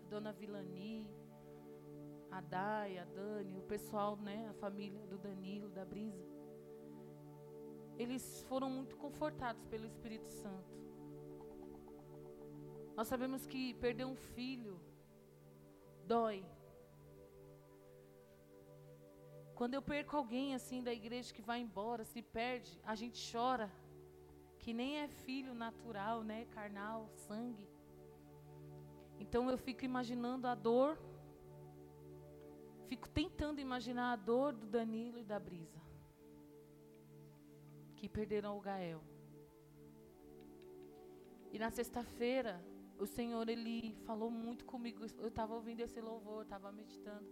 [0.09, 1.11] Dona Vilani,
[2.30, 6.24] a Dai, a Dani, o pessoal, né, a família do Danilo, da Brisa,
[7.99, 10.72] eles foram muito confortados pelo Espírito Santo.
[12.97, 14.80] Nós sabemos que perder um filho
[16.07, 16.45] dói.
[19.61, 23.71] Quando eu perco alguém assim da igreja que vai embora, se perde, a gente chora.
[24.59, 27.69] Que nem é filho natural, né, carnal, sangue.
[29.19, 30.99] Então eu fico imaginando a dor
[32.91, 35.81] Fico tentando imaginar a dor do Danilo e da Brisa,
[37.95, 39.01] que perderam o Gael.
[41.53, 42.61] E na sexta-feira,
[42.99, 45.05] o Senhor ele falou muito comigo.
[45.19, 47.29] Eu estava ouvindo esse louvor, estava meditando.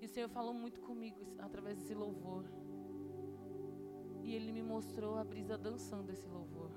[0.00, 2.44] E o Senhor falou muito comigo através desse louvor.
[4.22, 6.70] E ele me mostrou a brisa dançando esse louvor.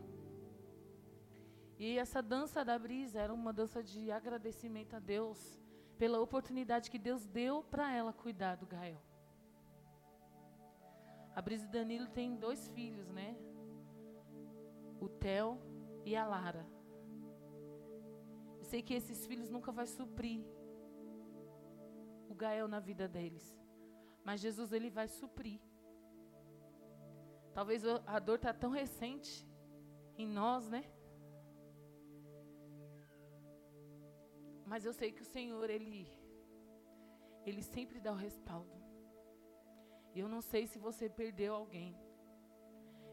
[1.80, 5.60] E essa dança da brisa era uma dança de agradecimento a Deus
[5.98, 9.02] pela oportunidade que Deus deu para ela cuidar do Gael.
[11.36, 13.36] A Brisa Danilo tem dois filhos, né?
[15.00, 15.60] O Theo
[16.06, 16.66] e a Lara.
[18.60, 20.46] Eu sei que esses filhos nunca vai suprir
[22.34, 23.46] o Gael na vida deles.
[24.28, 25.60] Mas Jesus ele vai suprir.
[27.58, 27.84] Talvez
[28.16, 29.32] a dor está tão recente
[30.18, 30.84] em nós, né?
[34.66, 36.00] Mas eu sei que o Senhor, Ele,
[37.46, 38.78] Ele sempre dá o respaldo.
[40.22, 41.92] Eu não sei se você perdeu alguém.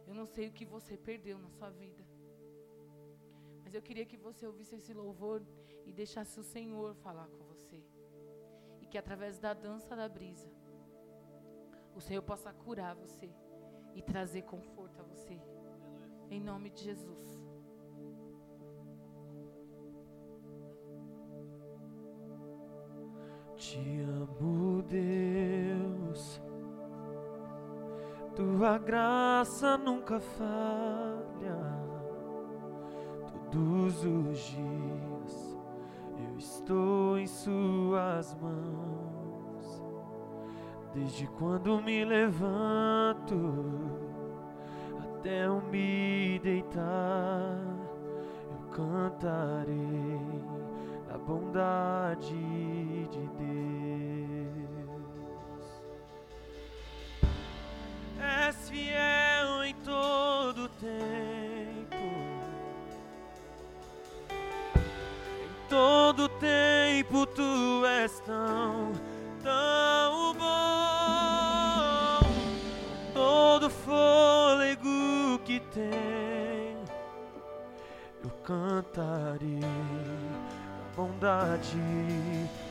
[0.06, 2.02] Eu não sei o que você perdeu na sua vida.
[3.62, 5.44] Mas eu queria que você ouvisse esse louvor
[5.84, 7.59] e deixasse o Senhor falar com você.
[8.90, 10.50] Que através da dança da brisa,
[11.94, 13.30] o Senhor possa curar você
[13.94, 15.40] e trazer conforto a você.
[16.28, 17.40] Em nome de Jesus.
[23.56, 26.42] Te amo, Deus.
[28.34, 31.60] Tua graça nunca falha.
[33.52, 35.49] Todos os dias
[36.40, 39.82] estou em Suas mãos.
[40.94, 43.36] Desde quando me levanto
[45.02, 47.60] até eu me deitar,
[48.50, 50.20] eu cantarei
[51.12, 52.34] a bondade
[53.10, 53.60] de Deus.
[58.18, 61.96] És fiel em todo tempo,
[64.32, 66.09] em todo
[67.26, 68.92] tu és tão,
[69.42, 70.48] tão bom.
[73.14, 76.76] Todo fôlego que tem,
[78.24, 79.60] eu cantarei
[80.96, 81.78] bondade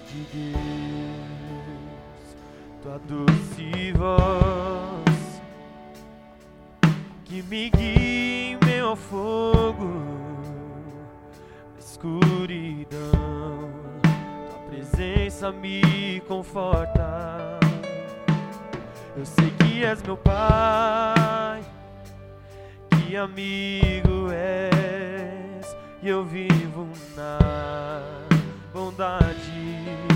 [0.07, 1.69] de Deus,
[2.81, 5.09] tua doce voz
[7.25, 9.91] que me guia em meu fogo,
[11.79, 12.99] escuridão,
[14.99, 17.57] presença me conforta.
[19.15, 21.63] Eu sei que és meu Pai,
[22.89, 27.39] que amigo és, e eu vivo na
[28.73, 30.08] bondade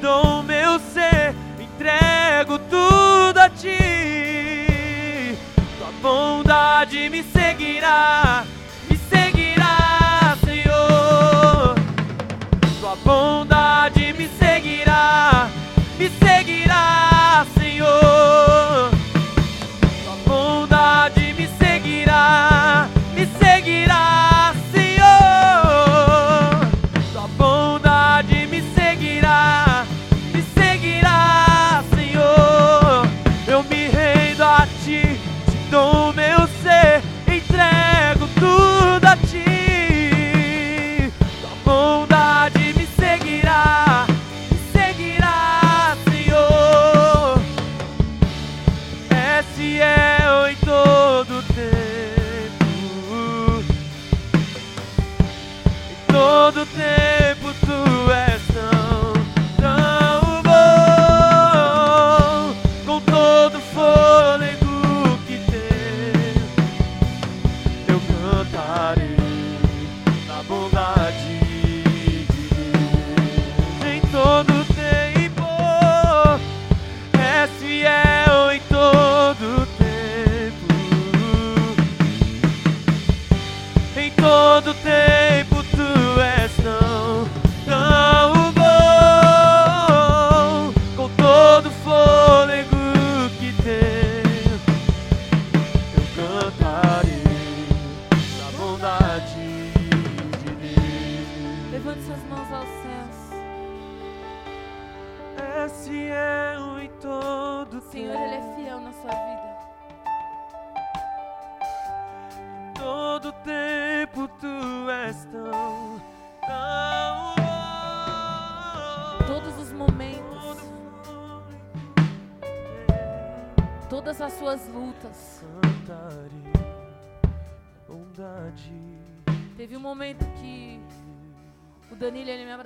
[0.00, 5.36] dou meu ser, entrego tudo a ti.
[5.78, 8.44] Tua bondade me seguirá,
[8.88, 11.74] me seguirá, Senhor.
[12.80, 15.48] Tua bondade me seguirá,
[15.98, 18.77] me seguirá, Senhor.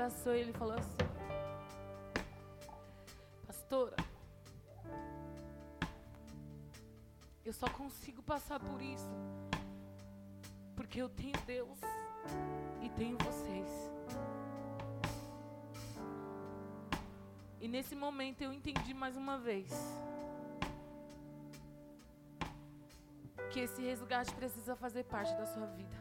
[0.03, 0.97] Abraçou e ele falou assim:
[3.47, 3.97] Pastora,
[7.45, 9.09] eu só consigo passar por isso
[10.75, 11.79] porque eu tenho Deus
[12.81, 13.71] e tenho vocês.
[17.61, 19.71] E nesse momento eu entendi mais uma vez
[23.53, 25.97] que esse resgate precisa fazer parte da sua vida.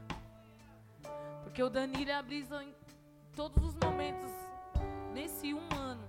[1.44, 2.22] Porque o Danilo e a
[3.36, 4.32] todos os momentos,
[5.14, 6.08] nesse um ano,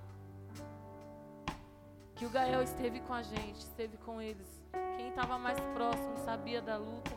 [2.14, 4.62] que o Gael esteve com a gente, esteve com eles.
[4.96, 7.16] Quem estava mais próximo sabia da luta,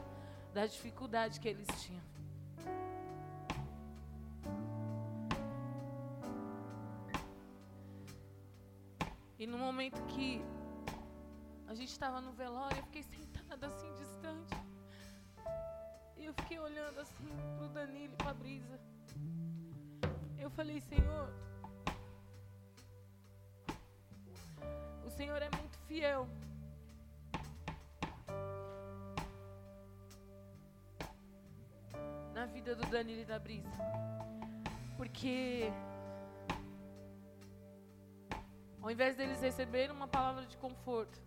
[0.54, 2.04] da dificuldade que eles tinham.
[9.38, 10.42] E no momento que
[11.68, 14.56] a gente estava no velório, eu fiquei sentada assim, distante.
[16.18, 17.28] E eu fiquei olhando assim
[17.58, 18.80] pro Danilo e pra Brisa.
[20.46, 21.34] Eu falei, Senhor,
[25.04, 26.28] o Senhor é muito fiel.
[32.32, 33.72] Na vida do Danilo e da Brisa.
[34.96, 35.64] Porque
[38.84, 41.20] ao invés deles receberem uma palavra de conforto,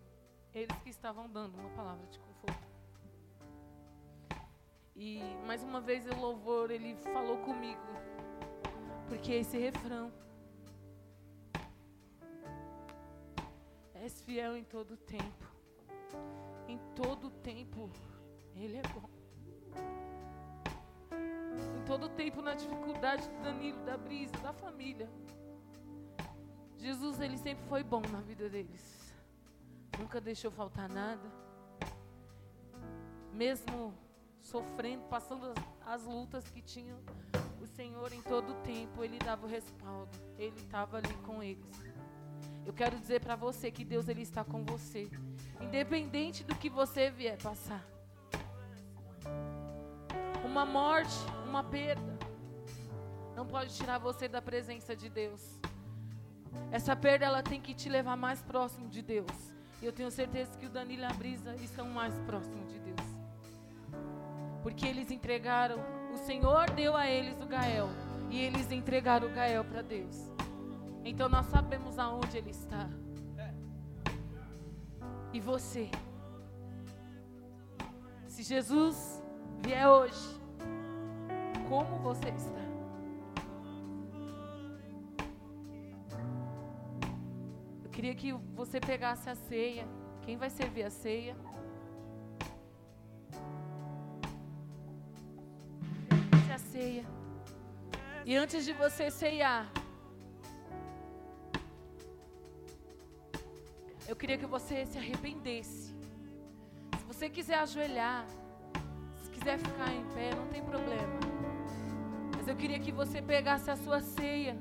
[0.54, 2.68] eles que estavam dando uma palavra de conforto.
[4.94, 7.82] E mais uma vez o louvor ele falou comigo,
[9.08, 10.12] porque esse refrão
[13.94, 15.46] és fiel em todo tempo,
[16.68, 17.90] em todo tempo
[18.54, 19.08] ele é bom.
[21.86, 25.08] todo tempo na dificuldade do Danilo, da Brisa, da família.
[26.76, 29.14] Jesus, ele sempre foi bom na vida deles.
[29.98, 31.32] Nunca deixou faltar nada.
[33.32, 33.94] Mesmo
[34.38, 35.58] sofrendo, passando as,
[35.94, 36.98] as lutas que tinham,
[37.78, 40.10] Senhor em todo o tempo, ele dava o respaldo.
[40.36, 41.64] Ele estava ali com eles.
[42.66, 45.08] Eu quero dizer para você que Deus ele está com você,
[45.60, 47.86] independente do que você vier passar.
[50.44, 51.14] Uma morte,
[51.46, 52.18] uma perda,
[53.36, 55.60] não pode tirar você da presença de Deus.
[56.72, 59.54] Essa perda ela tem que te levar mais próximo de Deus.
[59.80, 63.06] E eu tenho certeza que o Danilo e a Brisa estão mais próximos de Deus.
[64.64, 65.78] Porque eles entregaram,
[66.20, 67.88] o Senhor deu a eles o Gael.
[68.30, 70.30] E eles entregaram o Gael para Deus.
[71.04, 72.88] Então nós sabemos aonde ele está.
[75.32, 75.90] E você?
[78.26, 79.22] Se Jesus
[79.62, 80.40] vier hoje,
[81.68, 82.68] como você está?
[87.98, 89.84] queria que você pegasse a ceia.
[90.22, 91.36] Quem vai servir a ceia?
[96.58, 97.04] A ceia.
[98.26, 99.70] E antes de você ceiar,
[104.08, 105.94] eu queria que você se arrependesse.
[106.98, 108.26] Se você quiser ajoelhar,
[109.22, 111.16] se quiser ficar em pé, não tem problema.
[112.36, 114.56] Mas eu queria que você pegasse a sua ceia.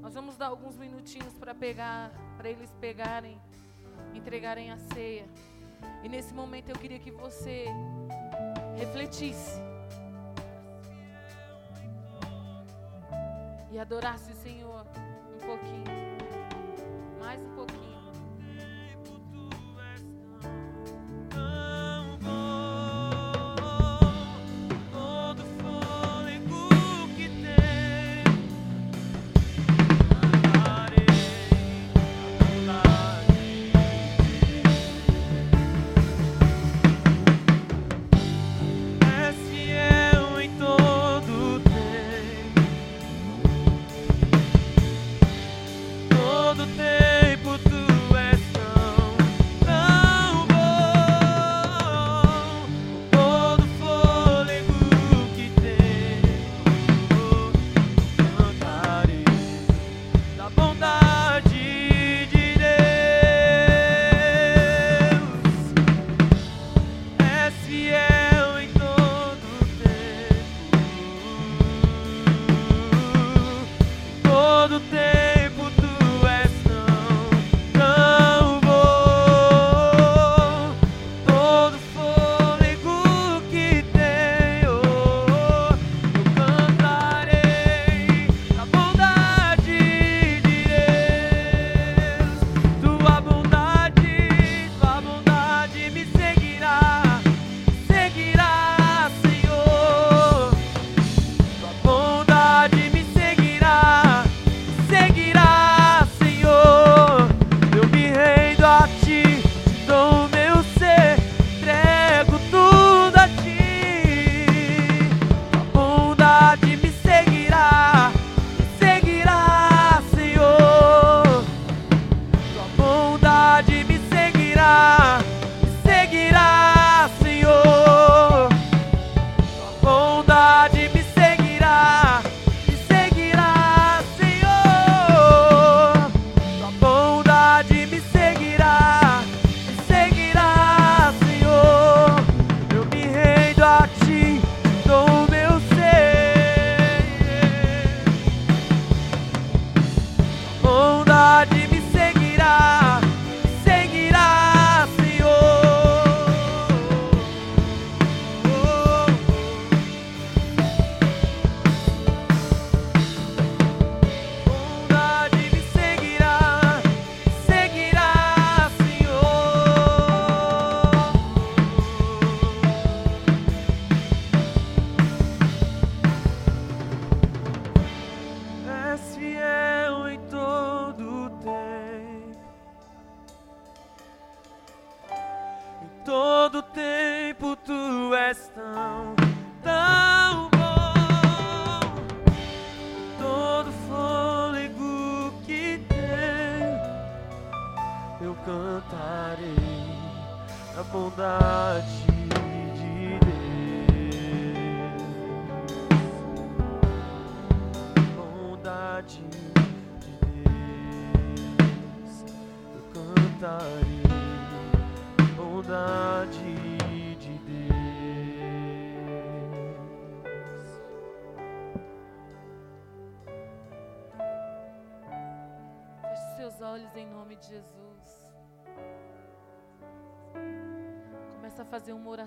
[0.00, 3.36] Nós vamos dar alguns minutinhos para pegar, para eles pegarem,
[4.14, 5.26] entregarem a ceia.
[6.04, 7.66] E nesse momento eu queria que você
[8.76, 9.60] refletisse
[13.70, 14.86] e adorasse o Senhor
[15.34, 15.84] um pouquinho,
[17.20, 17.87] mais um pouquinho.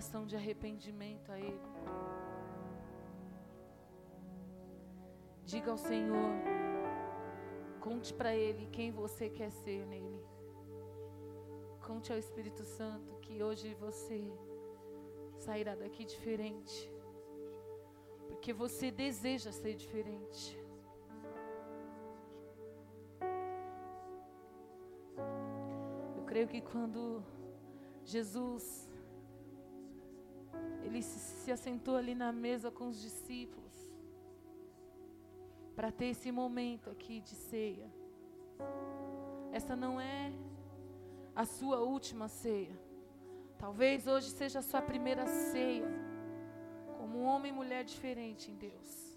[0.02, 1.62] Fazer uma oração de arrependimento a Ele.
[5.46, 6.32] Diga ao Senhor,
[7.80, 10.26] conte para Ele quem você quer ser nele.
[11.86, 14.20] Conte ao Espírito Santo que hoje você
[15.38, 16.92] sairá daqui diferente.
[18.28, 20.60] Porque você deseja ser diferente.
[26.26, 27.22] creio que quando
[28.06, 28.90] Jesus
[30.84, 33.72] ele se, se assentou ali na mesa com os discípulos
[35.76, 37.90] para ter esse momento aqui de ceia.
[39.52, 40.32] Essa não é
[41.36, 42.78] a sua última ceia.
[43.58, 45.88] Talvez hoje seja a sua primeira ceia
[46.98, 49.12] como um homem e mulher diferente em Deus.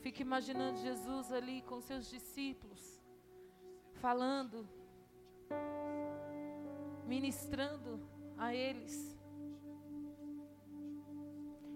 [0.00, 3.00] fico imaginando Jesus ali com seus discípulos,
[3.94, 4.68] falando,
[7.06, 8.00] ministrando
[8.36, 8.96] a eles.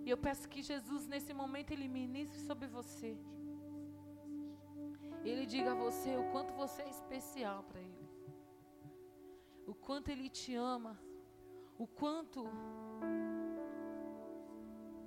[0.05, 3.16] E eu peço que Jesus, nesse momento, Ele ministre sobre você.
[5.24, 8.09] Ele diga a você o quanto você é especial para Ele.
[9.66, 10.98] O quanto Ele te ama.
[11.78, 12.44] O quanto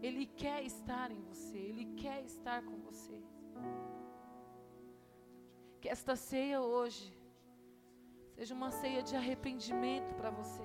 [0.01, 3.19] ele quer estar em você, Ele quer estar com você.
[5.81, 7.16] Que esta ceia hoje
[8.37, 10.61] seja uma ceia de arrependimento para você,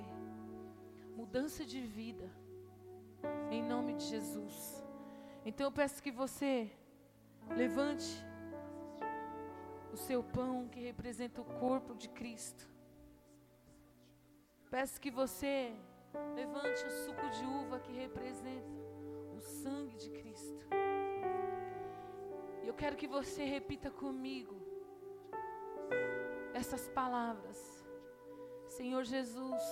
[1.16, 2.30] mudança de vida,
[3.50, 4.84] em nome de Jesus.
[5.42, 6.70] Então eu peço que você
[7.48, 8.10] levante
[9.90, 12.68] o seu pão que representa o corpo de Cristo.
[14.70, 15.74] Peço que você
[16.34, 18.70] levante o suco de uva que representa
[19.40, 20.66] sangue de Cristo.
[22.62, 24.71] E eu quero que você repita comigo
[26.62, 27.84] essas palavras.
[28.68, 29.62] Senhor Jesus,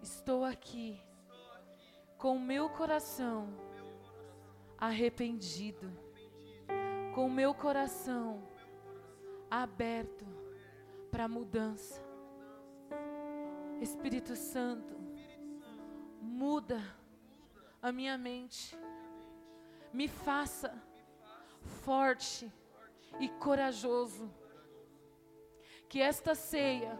[0.00, 0.96] estou aqui
[2.16, 3.48] com o meu coração
[4.78, 5.90] arrependido,
[7.16, 8.48] com o meu coração
[9.50, 10.24] aberto
[11.10, 12.00] para mudança.
[13.80, 14.94] Espírito Santo,
[16.22, 16.80] muda
[17.82, 18.78] a minha mente.
[19.92, 20.80] Me faça
[21.82, 22.52] forte
[23.18, 24.37] e corajoso.
[25.88, 26.98] Que esta ceia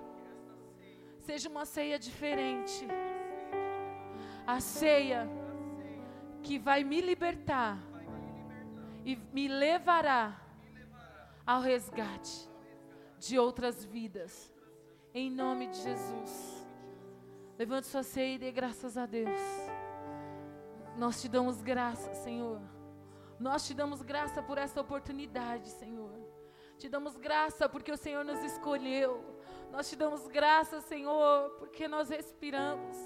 [1.20, 2.86] seja uma ceia diferente.
[4.46, 5.28] A ceia
[6.42, 7.78] que vai me libertar
[9.04, 10.40] e me levará
[11.46, 12.48] ao resgate
[13.18, 14.52] de outras vidas.
[15.14, 16.66] Em nome de Jesus.
[17.58, 19.40] Levante sua ceia e dê graças a Deus.
[20.96, 22.60] Nós te damos graça, Senhor.
[23.38, 26.17] Nós te damos graça por essa oportunidade, Senhor.
[26.78, 29.22] Te damos graça porque o Senhor nos escolheu.
[29.70, 32.96] Nós te damos graça, Senhor, porque nós respiramos.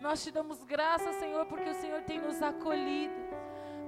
[0.00, 3.14] Nós te damos graça, Senhor, porque o Senhor tem nos acolhido.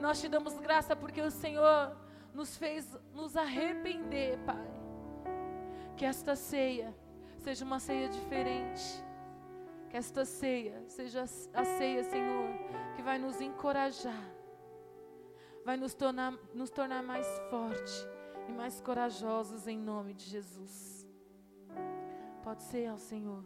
[0.01, 1.97] Nós te damos graça porque o Senhor
[2.35, 4.70] nos fez nos arrepender, Pai.
[5.97, 6.94] Que esta ceia
[7.39, 9.09] seja uma ceia diferente
[9.90, 12.48] que esta ceia seja a ceia, Senhor,
[12.94, 14.23] que vai nos encorajar,
[15.65, 18.07] vai nos tornar, nos tornar mais fortes
[18.49, 21.07] e mais corajosos em nome de Jesus.
[22.43, 23.45] Pode ser ao Senhor.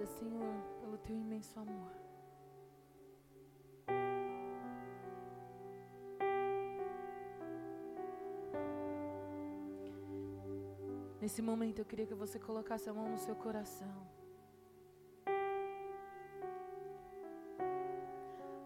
[0.00, 1.92] Obrigada, Senhor, pelo teu imenso amor.
[11.20, 14.06] Nesse momento eu queria que você colocasse a mão no seu coração.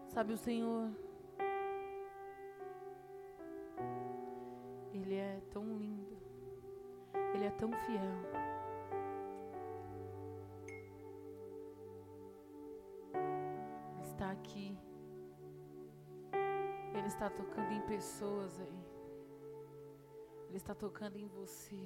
[0.07, 0.89] Sabe o Senhor?
[17.95, 18.85] Pessoas aí.
[20.49, 21.79] Ele está tocando em você.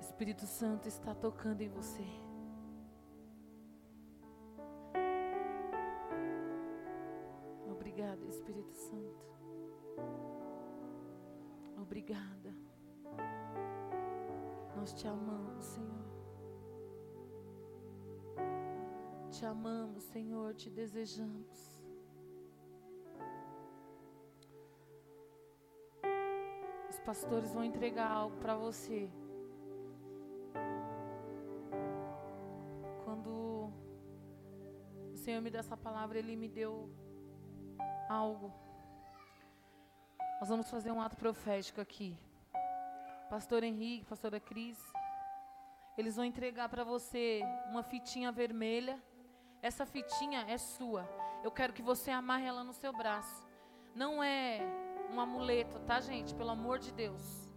[0.00, 2.04] Espírito Santo está tocando em você.
[27.10, 29.10] Pastores vão entregar algo para você.
[35.16, 36.88] Senhor me deu essa palavra, Ele me deu
[38.08, 38.52] algo.
[40.40, 42.16] Nós vamos fazer um ato profético aqui.
[43.28, 44.78] Pastor Henrique, pastora Cris,
[45.98, 49.00] eles vão entregar para você uma fitinha vermelha.
[49.60, 51.08] Essa fitinha é sua.
[51.44, 53.46] Eu quero que você amarre ela no seu braço.
[53.94, 54.60] Não é
[55.12, 56.34] um amuleto, tá, gente?
[56.34, 57.52] Pelo amor de Deus.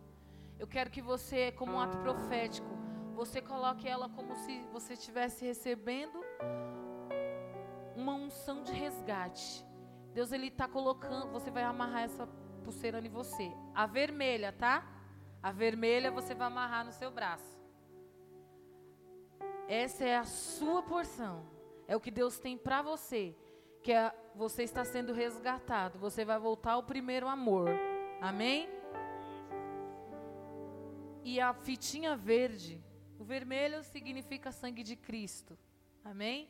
[0.60, 2.68] Eu quero que você, como um ato profético,
[3.14, 6.20] você coloque ela como se você estivesse recebendo
[7.96, 9.66] uma unção de resgate.
[10.14, 12.28] Deus ele está colocando, você vai amarrar essa
[12.64, 13.52] pulseira em você.
[13.74, 14.88] A vermelha, tá?
[15.42, 17.60] A vermelha você vai amarrar no seu braço.
[19.68, 21.46] Essa é a sua porção.
[21.88, 23.36] É o que Deus tem para você.
[23.84, 26.00] Que é, você está sendo resgatado.
[26.00, 27.70] Você vai voltar ao primeiro amor.
[28.22, 28.70] Amém?
[31.24, 32.84] E a fitinha verde,
[33.20, 35.58] o vermelho significa sangue de Cristo.
[36.04, 36.50] Amém?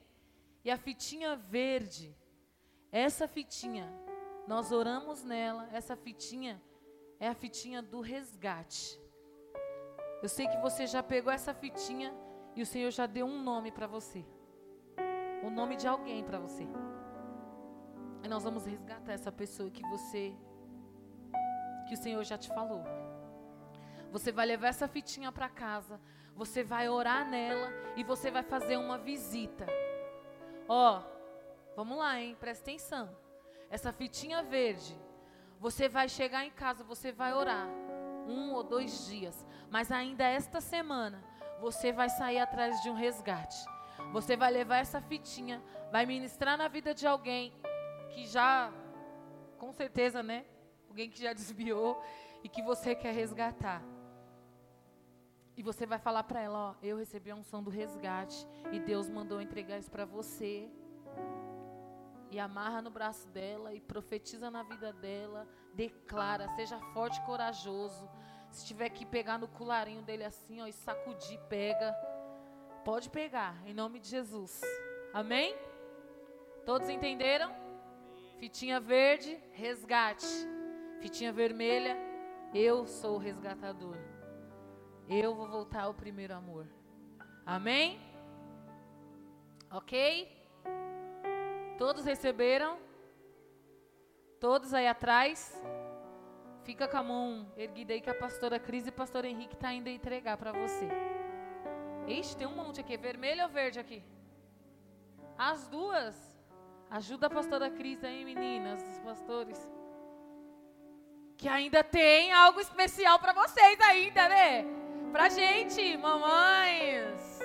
[0.64, 2.16] E a fitinha verde,
[2.92, 3.92] essa fitinha,
[4.48, 6.62] nós oramos nela, essa fitinha
[7.20, 9.00] é a fitinha do resgate.
[10.22, 12.14] Eu sei que você já pegou essa fitinha
[12.56, 14.26] e o Senhor já deu um nome para você.
[15.44, 16.66] O nome de alguém para você.
[18.24, 20.34] E nós vamos resgatar essa pessoa que você
[21.88, 22.84] que o Senhor já te falou.
[24.12, 26.00] Você vai levar essa fitinha para casa,
[26.36, 29.66] você vai orar nela e você vai fazer uma visita.
[30.68, 31.02] Ó,
[31.76, 32.38] vamos lá, hein?
[32.40, 33.16] Presta atenção.
[33.70, 34.98] Essa fitinha verde,
[35.60, 37.68] você vai chegar em casa, você vai orar
[38.28, 41.22] um ou dois dias, mas ainda esta semana
[41.60, 43.66] você vai sair atrás de um resgate.
[44.12, 47.54] Você vai levar essa fitinha, vai ministrar na vida de alguém
[48.14, 48.72] que já,
[49.58, 50.46] com certeza, né?
[50.88, 52.02] Alguém que já desviou
[52.44, 53.82] e que você quer resgatar.
[55.56, 59.10] E você vai falar para ela, ó, eu recebi a unção do resgate e Deus
[59.10, 60.70] mandou entregar isso para você.
[62.32, 68.10] E amarra no braço dela e profetiza na vida dela, declara, seja forte e corajoso.
[68.50, 71.94] Se tiver que pegar no colarinho dele assim, ó, e sacudir, pega.
[72.84, 74.60] Pode pegar, em nome de Jesus.
[75.14, 75.56] Amém?
[76.66, 77.63] Todos entenderam?
[78.38, 80.26] Fitinha verde, resgate.
[81.02, 81.98] Fitinha vermelha,
[82.54, 83.98] eu sou o resgatador
[85.08, 86.68] eu vou voltar ao primeiro amor.
[87.46, 88.00] Amém?
[89.70, 90.32] Ok?
[91.78, 92.78] Todos receberam?
[94.40, 95.62] Todos aí atrás?
[96.64, 99.74] Fica com a mão erguida aí que a pastora Cris e o pastor Henrique tá
[99.74, 100.88] indo entregar para você.
[102.08, 102.96] Ixi, tem um monte aqui.
[102.96, 104.02] Vermelho ou verde aqui?
[105.38, 106.33] As duas.
[106.94, 109.58] Ajuda a pastora Cris aí, meninas, os pastores.
[111.36, 114.64] Que ainda tem algo especial para vocês ainda, né?
[115.12, 117.40] Pra gente, mamães.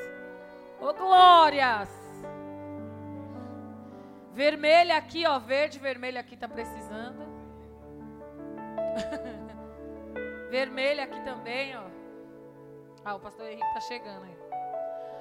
[0.78, 1.88] Ô, glórias.
[4.34, 5.38] Vermelha aqui, ó.
[5.38, 7.26] Verde, vermelho aqui tá precisando.
[10.50, 11.84] Vermelha aqui também, ó.
[13.02, 14.38] Ah, o pastor Henrique tá chegando aí.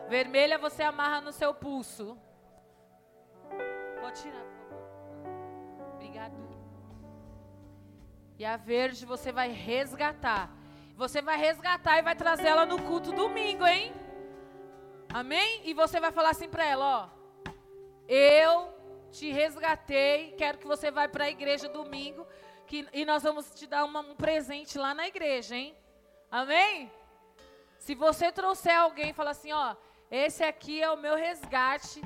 [0.09, 2.17] Vermelha você amarra no seu pulso.
[4.01, 5.93] Pode tirar, por favor.
[5.95, 6.47] Obrigado.
[8.39, 10.49] E a verde você vai resgatar.
[10.95, 13.93] Você vai resgatar e vai trazer ela no culto domingo, hein?
[15.13, 15.61] Amém?
[15.65, 17.53] E você vai falar assim para ela, ó.
[18.07, 18.73] Eu
[19.11, 20.31] te resgatei.
[20.33, 22.25] Quero que você vá para a igreja domingo.
[22.65, 25.75] Que, e nós vamos te dar uma, um presente lá na igreja, hein?
[26.29, 26.91] Amém?
[27.79, 29.75] Se você trouxer alguém e falar assim, ó,
[30.11, 32.01] esse aqui é o meu resgate,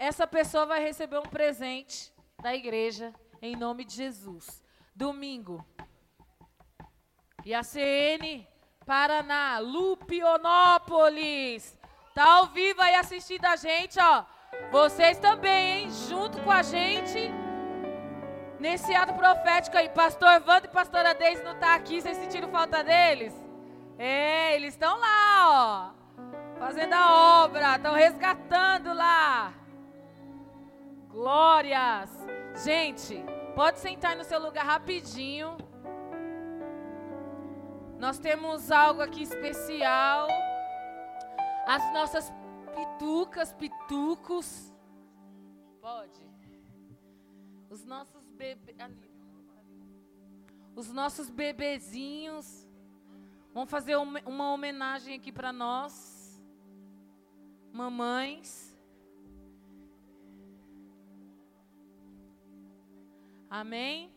[0.00, 2.10] essa pessoa vai receber um presente
[2.42, 4.64] da igreja, em nome de Jesus.
[4.94, 5.62] Domingo.
[7.44, 8.48] E a CN
[8.86, 11.78] Paraná, Lupionópolis.
[12.14, 14.24] Tá ao vivo aí assistindo a gente, ó.
[14.70, 15.90] Vocês também, hein?
[16.08, 17.30] Junto com a gente.
[18.58, 19.90] Nesse ato profético aí.
[19.90, 22.00] Pastor Wanda e pastora Deise não tá aqui.
[22.00, 23.34] Vocês sentiram falta deles?
[23.98, 25.90] É, eles estão lá, ó.
[26.58, 27.76] Fazendo a obra.
[27.76, 29.59] Estão resgatando lá.
[31.10, 32.10] Glórias.
[32.64, 33.22] Gente,
[33.54, 35.56] pode sentar no seu lugar rapidinho.
[37.98, 40.28] Nós temos algo aqui especial.
[41.66, 42.32] As nossas
[42.74, 44.72] pitucas, pitucos.
[45.80, 46.30] Pode.
[47.68, 48.76] Os nossos bebês.
[50.76, 52.66] Os nossos bebezinhos.
[53.52, 56.40] Vamos fazer uma homenagem aqui para nós.
[57.72, 58.69] Mamães.
[63.50, 64.14] Amém?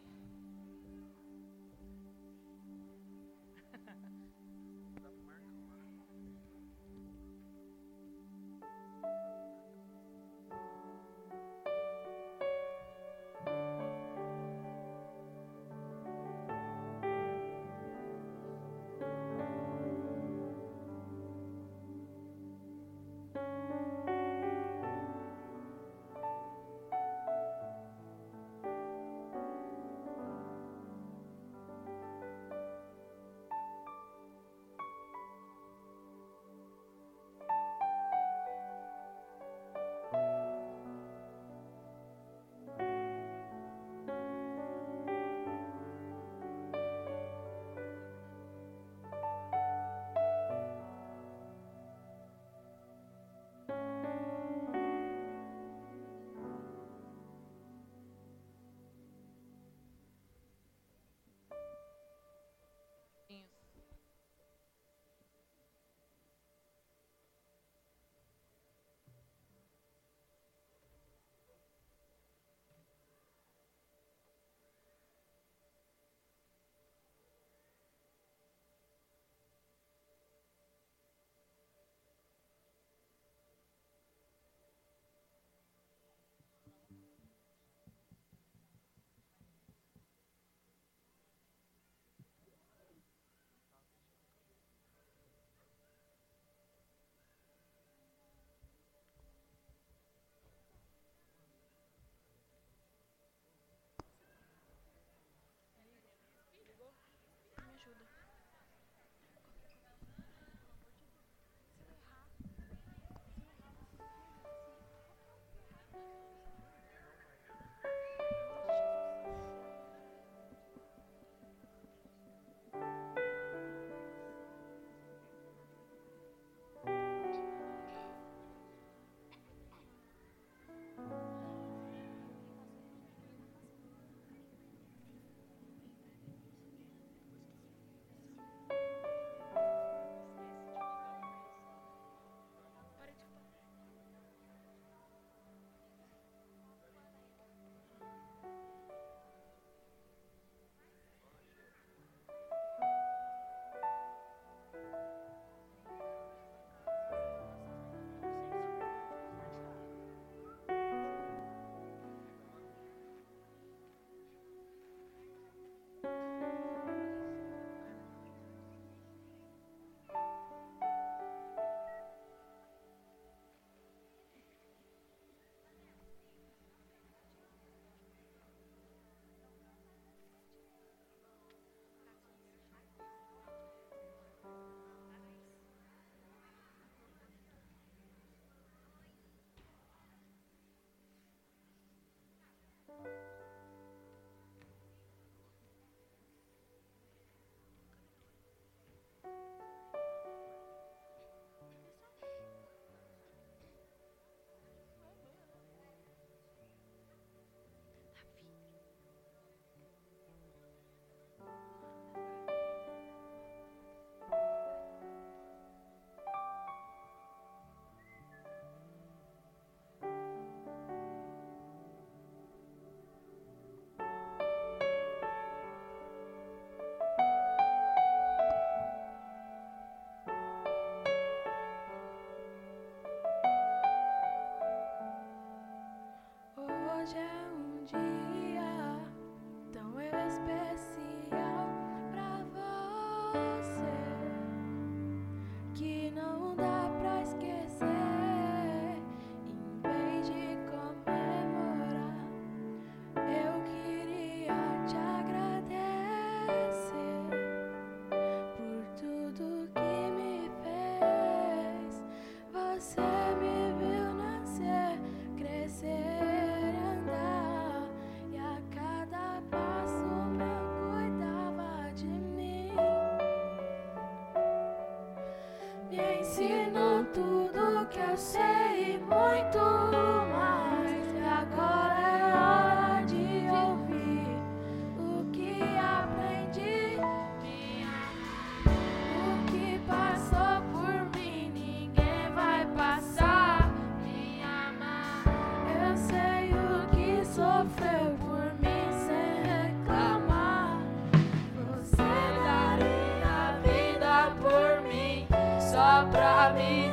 [306.53, 306.92] me.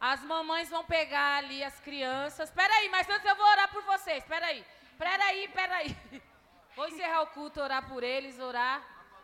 [0.00, 2.48] As mamães vão pegar ali as crianças.
[2.48, 4.22] Espera aí, mas antes eu vou orar por vocês.
[4.22, 4.64] Espera aí.
[4.92, 5.96] Espera aí, espera aí.
[6.74, 8.80] Vou encerrar o culto, orar por eles, orar.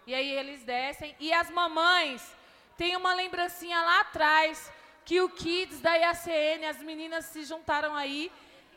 [0.07, 1.15] E aí eles descem.
[1.21, 2.35] E as mamães,
[2.77, 4.73] tem uma lembrancinha lá atrás
[5.05, 8.33] que o Kids da IACN, as meninas se juntaram aí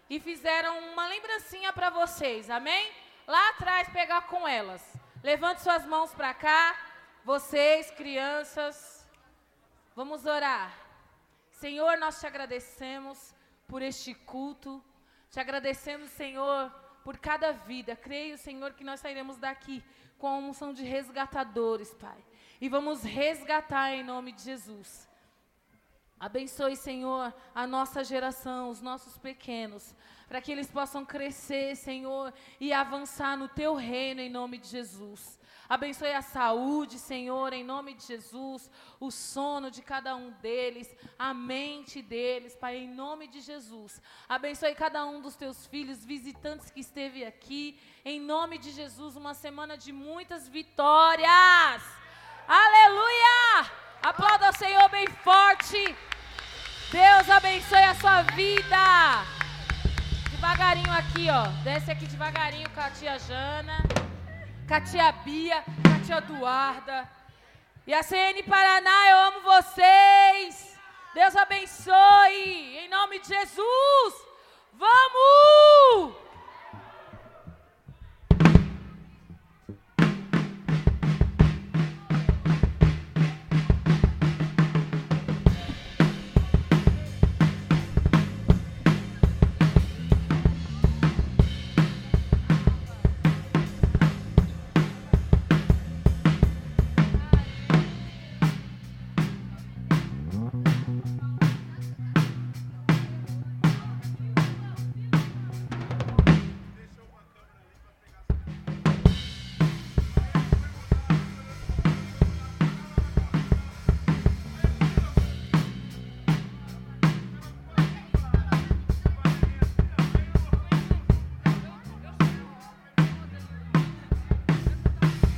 [0.10, 2.50] e fizeram uma lembrancinha para vocês.
[2.50, 2.92] Amém?
[3.26, 4.84] Lá atrás pegar com elas.
[5.24, 6.78] Levante suas mãos para cá,
[7.26, 9.06] vocês, crianças.
[9.96, 10.87] Vamos orar.
[11.62, 13.34] Senhor, nós te agradecemos
[13.68, 14.84] por este culto.
[15.30, 16.72] Te agradecemos, Senhor,
[17.04, 17.96] por cada vida.
[17.96, 19.84] Creio, Senhor, que nós sairemos daqui
[20.18, 22.24] com a unção de resgatadores, Pai.
[22.62, 25.10] E vamos resgatar em nome de Jesus.
[26.20, 29.96] Abençoe, Senhor, a nossa geração, os nossos pequenos
[30.28, 35.37] para que eles possam crescer, Senhor, e avançar no teu reino em nome de Jesus.
[35.70, 38.70] Abençoe a saúde, Senhor, em nome de Jesus,
[39.00, 44.02] o sono de cada um deles, a mente deles, Pai, em nome de Jesus.
[44.30, 49.34] Abençoe cada um dos teus filhos, visitantes que esteve aqui, em nome de Jesus, uma
[49.34, 51.82] semana de muitas vitórias.
[52.48, 53.70] Aleluia!
[54.02, 55.96] Aplauda o Senhor bem forte.
[56.90, 58.78] Deus abençoe a sua vida.
[60.32, 61.44] Devagarinho aqui, ó.
[61.64, 63.84] Desce aqui devagarinho com a tia Jana,
[64.68, 67.10] com a tia Bia, com a tia Eduarda.
[67.86, 70.78] E a CN Paraná, eu amo vocês.
[71.14, 72.78] Deus abençoe.
[72.78, 74.28] Em nome de Jesus.
[74.74, 76.27] Vamos!